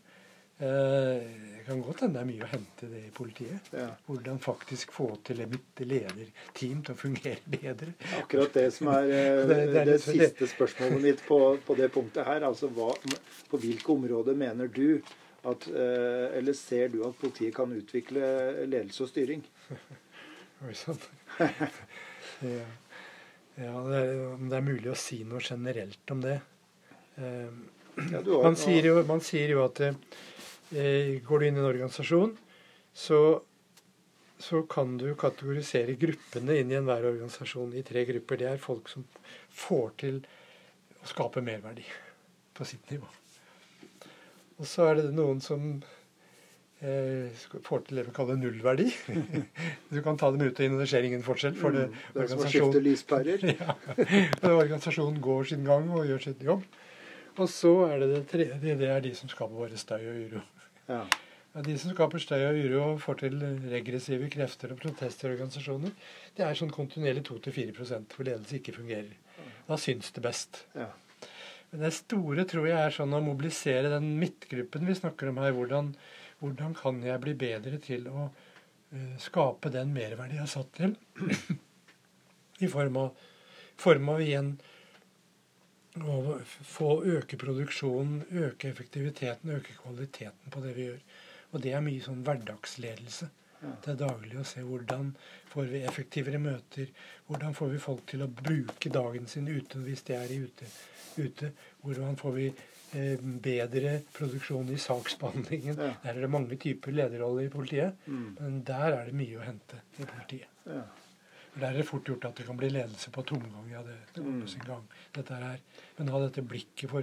[0.60, 1.22] eh,
[1.66, 3.68] kan godt hende det er mye å hente det i politiet.
[3.74, 3.88] Ja.
[4.06, 7.94] Hvordan faktisk få til mitt lederteam til å fungere bedre.
[8.20, 11.90] Akkurat det som er det, Det- det, det er siste spørsmålet mitt på, på det
[11.94, 12.46] punktet her.
[12.46, 12.92] Altså hva,
[13.50, 15.00] på hvilke områder mener du
[15.46, 19.44] at eh, Eller ser du at politiet kan utvikle ledelse og styring?
[20.66, 20.98] Oi sann.
[22.42, 22.66] ja.
[23.60, 24.02] ja det,
[24.32, 26.38] om det er mulig å si noe generelt om det.
[27.18, 27.50] Eh,
[28.12, 29.78] Ja, har- man, sier jo, man sier jo at
[30.72, 32.32] eh, går du inn i en organisasjon,
[32.96, 33.20] så,
[34.38, 38.40] så kan du kategorisere gruppene inn i enhver organisasjon i tre grupper.
[38.40, 39.04] Det er folk som
[39.52, 40.22] får til
[41.02, 41.84] å skape merverdi
[42.56, 43.08] på sitt nivå.
[44.56, 45.66] Og så er det noen som
[46.80, 48.88] eh, får til det vi kaller nullverdi.
[49.92, 51.56] du kan ta dem ut og inn, og det skjer ingen forskjell.
[51.60, 53.46] For det, Mm, det er som å skifte lyspærer.
[53.52, 53.76] ja.
[54.48, 56.64] Organisasjonen går sin gang og gjør sin jobb.
[57.36, 60.44] Og så er det det tredje, det er de som skaper våre støy og uro.
[60.88, 61.04] Ja.
[61.64, 63.38] De som skaper støy og uro og får til
[63.72, 65.94] regressive krefter og protester i organisasjoner,
[66.36, 69.14] det er sånn kontinuerlig 2-4 hvor ledelse ikke fungerer.
[69.66, 70.66] Da syns det best.
[70.76, 70.90] Ja.
[71.70, 75.54] Men det store tror jeg er sånn å mobilisere den midtgruppen vi snakker om her.
[75.56, 75.90] Hvordan,
[76.42, 80.94] hvordan kan jeg bli bedre til å uh, skape den merverdi jeg har satt til?
[82.64, 83.26] I form av,
[83.80, 84.54] form av igjen
[86.04, 91.02] å få øke produksjonen, øke effektiviteten, øke kvaliteten på det vi gjør.
[91.52, 93.30] Og det er mye sånn hverdagsledelse.
[93.60, 95.10] Det er daglig å se hvordan
[95.50, 96.90] får vi effektivere møter.
[97.26, 100.68] Hvordan får vi folk til å bruke dagen sin ute hvis de er ute.
[101.16, 101.52] ute.
[101.82, 105.80] Hvordan får vi eh, bedre produksjon i saksbehandlingen.
[105.80, 105.94] Ja.
[106.04, 107.96] Der er det mange typer lederroller i politiet.
[108.06, 108.28] Mm.
[108.38, 110.52] Men der er det mye å hente i politiet.
[110.68, 110.84] Ja.
[111.56, 113.64] For Der er det fort gjort at det kan bli ledelse på tomgang.
[113.72, 114.40] Ja, det, det går Mm.
[114.42, 114.82] på sin gang.
[115.16, 115.60] Dette her.
[115.98, 117.00] Men ha dette blikket for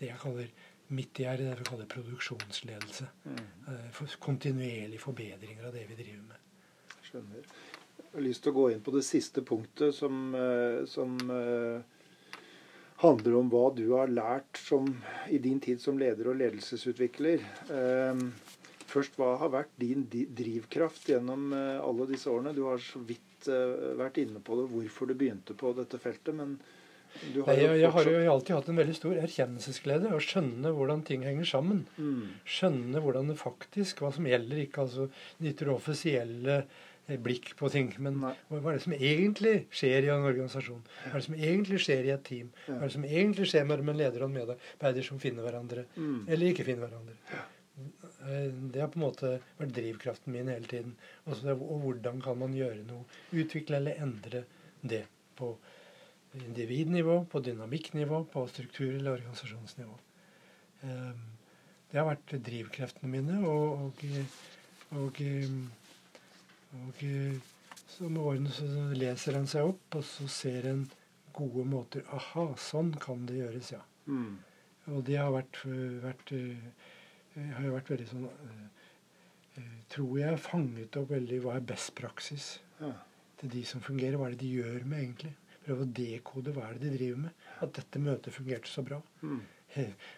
[0.00, 0.48] det jeg kaller
[0.90, 3.06] midt i her, det vi kaller produksjonsledelse.
[3.24, 3.38] Mm.
[3.68, 6.36] Eh, For kontinuerlig forbedringer av det vi driver med.
[7.06, 7.46] Skjønner.
[8.02, 11.82] Jeg har lyst til å gå inn på det siste punktet, som, eh, som eh,
[13.06, 14.90] handler om hva du har lært som,
[15.30, 17.38] i din tid som leder og ledelsesutvikler.
[18.92, 22.52] Først, hva har vært din drivkraft gjennom alle disse årene?
[22.54, 26.34] Du har så vidt eh, vært inne på det, hvorfor du begynte på dette feltet.
[26.34, 26.58] Men
[27.34, 30.12] du har Jeg, jo jeg har jo alltid hatt en veldig stor erkjennelsesglede.
[30.16, 31.84] Å skjønne hvordan ting henger sammen.
[31.98, 34.62] mm, Skjønne hvordan det faktisk, hva som gjelder.
[34.64, 35.10] Ikke altså
[35.42, 36.62] ditt offisielle
[37.08, 37.92] eh, blikk på ting.
[37.98, 38.34] Men Nei.
[38.48, 40.80] hva er det som egentlig skjer i en organisasjon?
[41.04, 42.48] Hva er det som egentlig skjer i et team?
[42.66, 45.84] Hva er det som egentlig skjer mellom en leder og en medarbeider som finner hverandre?
[45.98, 47.18] mm, Eller ikke finner hverandre.
[47.28, 47.51] Eh,
[48.22, 50.94] Det har på en måte vært drivkraften min hele tiden.
[51.26, 53.04] Også det, og hvordan kan man gjøre noe?
[53.34, 54.44] Utvikle eller endre
[54.82, 55.04] det
[55.38, 55.52] på
[56.38, 59.98] individnivå, på dynamikknivå, på struktur- eller organisasjonsnivå.
[60.82, 61.12] Eh,
[61.92, 63.34] Det har vært drivkreftene mine.
[63.44, 64.04] Og, og,
[64.96, 65.18] og,
[66.78, 67.02] og
[67.92, 68.64] så med årene så
[68.96, 70.86] leser en seg opp, og så ser en
[71.36, 73.82] gode måter Aha, sånn kan det gjøres, ja.
[74.06, 74.38] mm,
[74.94, 75.60] Og det har vært,
[76.02, 76.32] vært
[77.36, 78.66] eh, har jo vært veldig sånn eh,
[79.60, 82.46] eh, Tror jeg fanget opp veldig hva er best praksis
[82.80, 82.92] ja,
[83.40, 84.16] til de som fungerer.
[84.20, 85.34] Hva er det de gjør med, egentlig?
[85.62, 87.42] Prøve å dekode hva er det de driver med.
[87.62, 88.98] At dette møtet fungerte så bra.
[89.22, 89.42] mm,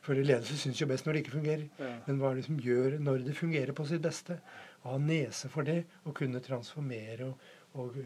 [0.07, 1.67] For ledelse syns jo best når det ikke fungerer.
[1.79, 1.91] ja.
[2.07, 4.39] Men hva er det som gjør når det fungerer på sitt beste?
[4.85, 7.45] Å ha nese for det og kunne transformere og,
[7.75, 7.99] og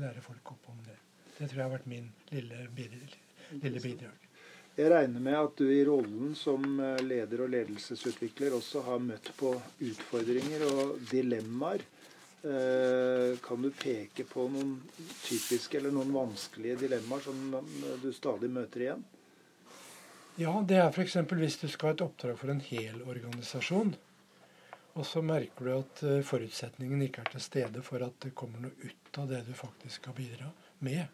[0.00, 0.96] lære folk opp om det.
[1.38, 2.68] Det tror jeg har vært min lille,
[3.62, 4.23] lille bidrag.
[4.74, 9.28] Jeg regner med at du i rollen som eh, leder og ledelsesutvikler også har møtt
[9.38, 9.52] på
[9.86, 11.84] utfordringer og dilemmaer.
[12.42, 14.74] Eh, Kan du peke på noen
[15.22, 19.06] typiske eller noen vanskelige dilemmaer som eh, du stadig møter igjen?
[20.42, 21.20] Ja, det er f.eks.
[21.30, 23.94] hvis du skal ha et oppdrag for en hel organisasjon,
[24.98, 28.74] og så merker du at forutsetningen ikke er til stede for at det kommer noe
[28.82, 30.50] ut av det du faktisk skal bidra
[30.82, 31.06] med.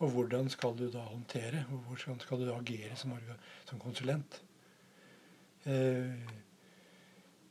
[0.00, 3.12] Og hvordan skal du da håndtere, og hvordan skal du da agere som,
[3.68, 4.42] som konsulent?
[5.68, 6.30] Eh,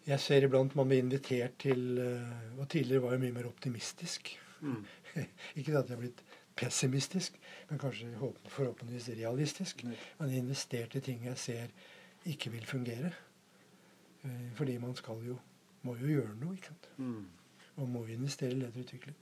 [0.09, 4.31] Jeg ser iblant man blir invitert til eh, Og tidligere var jeg mye mer optimistisk.
[4.61, 4.85] Mm.
[5.59, 6.23] Ikke at jeg er blitt
[6.59, 7.37] pessimistisk,
[7.69, 8.09] men kanskje
[8.47, 9.83] forhåpentligvis realistisk.
[10.19, 11.67] Man investert i ting jeg ser
[12.25, 13.13] ikke vil fungere.
[14.23, 15.37] Eh, fordi man skal jo
[15.83, 16.89] må jo gjøre noe, ikke sant.
[16.97, 17.25] Mm.
[17.79, 19.15] Og må investere i lederutvikling.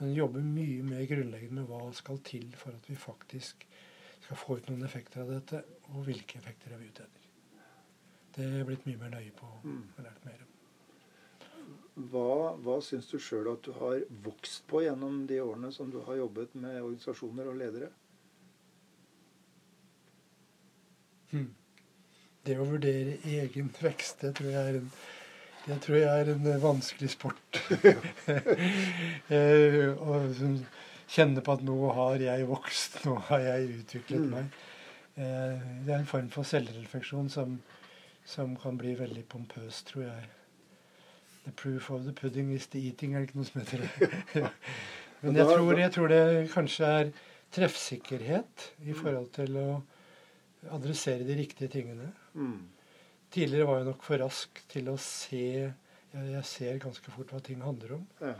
[0.00, 3.66] Men jobbe mye mer grunnleggende med hva skal til for at vi faktisk
[4.24, 5.60] skal få ut noen effekter av dette,
[5.92, 7.30] og hvilke effekter er vi ute etter.
[8.34, 9.82] Det er blitt mye mer nøye på Mm.
[9.96, 10.50] og lært mer om.
[12.10, 16.00] Hva, hva syns du sjøl at du har vokst på gjennom de årene som du
[16.02, 17.90] har jobbet med organisasjoner og ledere?
[21.30, 21.54] Hmm.
[22.44, 24.90] Det å vurdere egen vekst, det tror jeg er en,
[25.66, 27.60] det tror jeg er en eh, vanskelig sport.
[29.32, 30.34] eh, og
[31.14, 34.30] kjenne på at nå har jeg vokst, nå har jeg utviklet Mm.
[34.34, 34.44] meg.
[35.16, 37.58] Eh, det er en form for selvrefleksjon som,
[38.26, 40.26] som kan bli veldig pompøs, tror jeg.
[41.44, 44.50] The proof of the pudding is the eating, er det ikke noe som heter det?
[45.22, 47.10] Men jeg tror, jeg tror det kanskje er
[47.54, 49.68] treffsikkerhet i forhold til å
[50.74, 52.10] adressere de riktige tingene.
[52.34, 52.62] Mm.
[53.34, 57.40] Tidligere var jeg nok for rask til å se Jeg, jeg ser ganske fort hva
[57.42, 58.04] ting handler om.
[58.22, 58.36] Ja.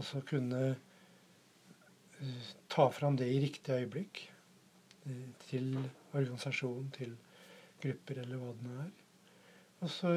[0.00, 4.22] Og så kunne eh, ta fram det i riktig øyeblikk.
[5.04, 5.74] eh, til
[6.14, 7.12] organisasjon, til
[7.82, 8.90] grupper eller hva det nå er.
[9.80, 10.10] Og så,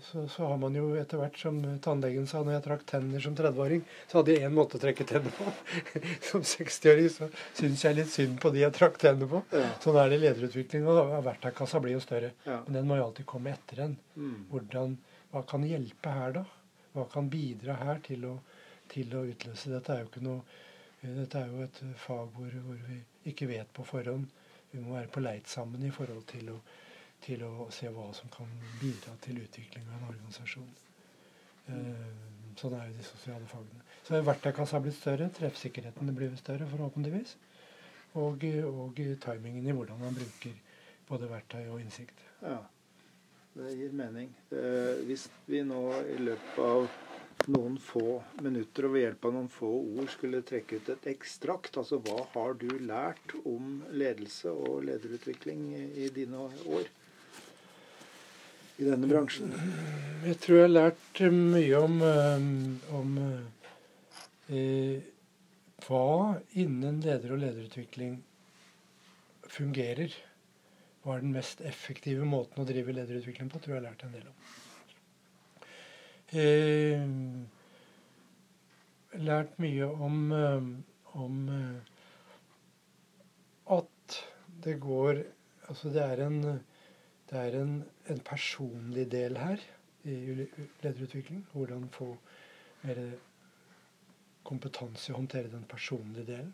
[0.00, 3.34] så, så har man jo etter hvert, som tannlegen sa når jeg trakk tenner som
[3.36, 5.52] 30-åring, så hadde jeg én måte å trekke tenner på.
[6.30, 9.42] som 60-åring så syns jeg litt synd på de jeg trakk tenner på.
[9.52, 9.68] Ja.
[9.84, 10.88] Sånn er det i lederutvikling.
[10.88, 12.32] Og verktøykassa blir jo større.
[12.48, 12.62] Ja.
[12.64, 13.98] Men den må jo alltid komme etter en.
[14.16, 14.38] Mm.
[14.54, 14.96] Hvordan,
[15.34, 16.46] hva kan hjelpe her, da?
[16.96, 18.34] Hva kan bidra her til å,
[18.92, 20.60] til å utløse Dette er jo ikke noe
[21.02, 24.28] dette er jo et fag hvor, hvor vi ikke vet på forhånd.
[24.70, 26.58] Vi må være på leit sammen i forhold til å,
[27.22, 28.50] til å se hva som kan
[28.80, 30.72] bidra til utvikling av en organisasjon.
[32.58, 33.84] Sånn er jo de sosiale fagene.
[34.04, 35.30] Så verktøykassa har blitt større.
[35.38, 37.36] Treffsikkerheten blir større, forhåpentligvis.
[38.20, 40.58] Og, og timingen i hvordan man bruker
[41.08, 42.18] både verktøy og innsikt.
[42.42, 42.58] Ja,
[43.56, 44.34] det gir mening.
[45.08, 45.80] Hvis vi nå
[46.12, 46.90] i løpet av
[47.50, 51.78] noen få minutter og ved hjelp av noen få ord skulle trekke ut et ekstrakt,
[51.80, 56.90] altså hva har du lært om ledelse og lederutvikling i dine år
[58.82, 59.54] i denne bransjen?
[60.26, 62.40] Jeg tror jeg har lært eh, mye om, eh,
[62.98, 63.08] om
[64.50, 64.98] eh,
[65.86, 66.08] hva
[66.58, 68.18] innen leder og lederutvikling
[69.52, 70.12] fungerer.
[71.02, 74.04] Hva er den mest effektive måten å drive lederutvikling på, tror jeg jeg har lært
[74.06, 74.36] en del om.
[76.32, 77.02] Eh,
[79.20, 80.62] lært mye om, eh,
[81.20, 81.80] om eh,
[83.78, 84.22] at
[84.64, 85.24] det går
[85.70, 86.60] Altså det er en,
[87.32, 87.76] det er en,
[88.12, 89.60] en personlig del her
[90.04, 90.16] i
[90.82, 91.46] lederutvikling.
[91.52, 92.10] Hvordan få
[92.82, 92.98] mer
[94.44, 96.52] kompetanse i å håndtere den personlige delen.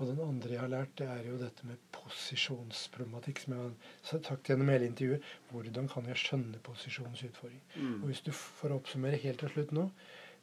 [0.00, 3.66] Og den andre jeg har lært, det er jo dette med posisjonsproblematikk, som jeg
[4.08, 5.26] har sagt gjennom hele intervjuet.
[5.50, 7.60] Hvordan kan jeg skjønne posisjonens utfordring?
[7.76, 8.06] Og Mm.
[8.08, 9.90] hvis du får oppsummere helt til slutt nå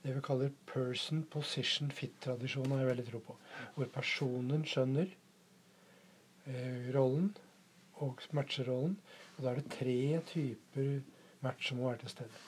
[0.03, 3.36] Det vi kaller person, position, fit-tradisjonen har jeg veldig tro på.
[3.76, 5.08] Hvor personen skjønner
[6.45, 7.36] eh, rollen
[7.95, 8.93] og matcher rollen.
[9.38, 11.01] Og da er det tre typer
[11.45, 12.41] match som må være til stede.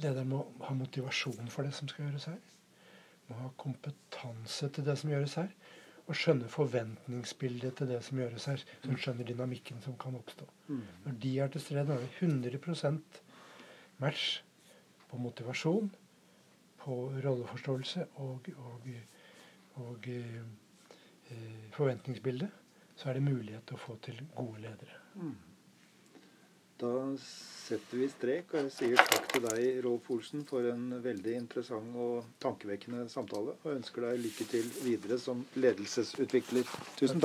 [0.00, 2.40] Lederen må ha motivasjon for det som skal gjøres her.
[3.28, 5.50] Må ha kompetanse til det som gjøres her.
[6.08, 8.62] Og skjønne forventningsbildet til det som gjøres her.
[8.82, 10.46] Så hun skjønner dynamikken som kan oppstå.
[10.68, 10.80] Mm.
[11.04, 12.98] Når de er til stede, er det 100
[14.00, 14.40] match
[15.10, 15.90] på motivasjon,
[16.80, 18.88] på rolleforståelse og, og,
[19.74, 20.40] og eh,
[21.76, 22.48] forventningsbildet,
[22.96, 24.96] så er det mulighet til å få til gode ledere.
[26.80, 31.34] Da setter vi strek, og jeg sier takk til deg, Rolf Olsen, for en veldig
[31.36, 33.52] interessant og tankevekkende samtale.
[33.60, 36.64] Og ønsker deg lykke til videre som ledelsesutvikler.
[36.96, 37.18] Tusen takk.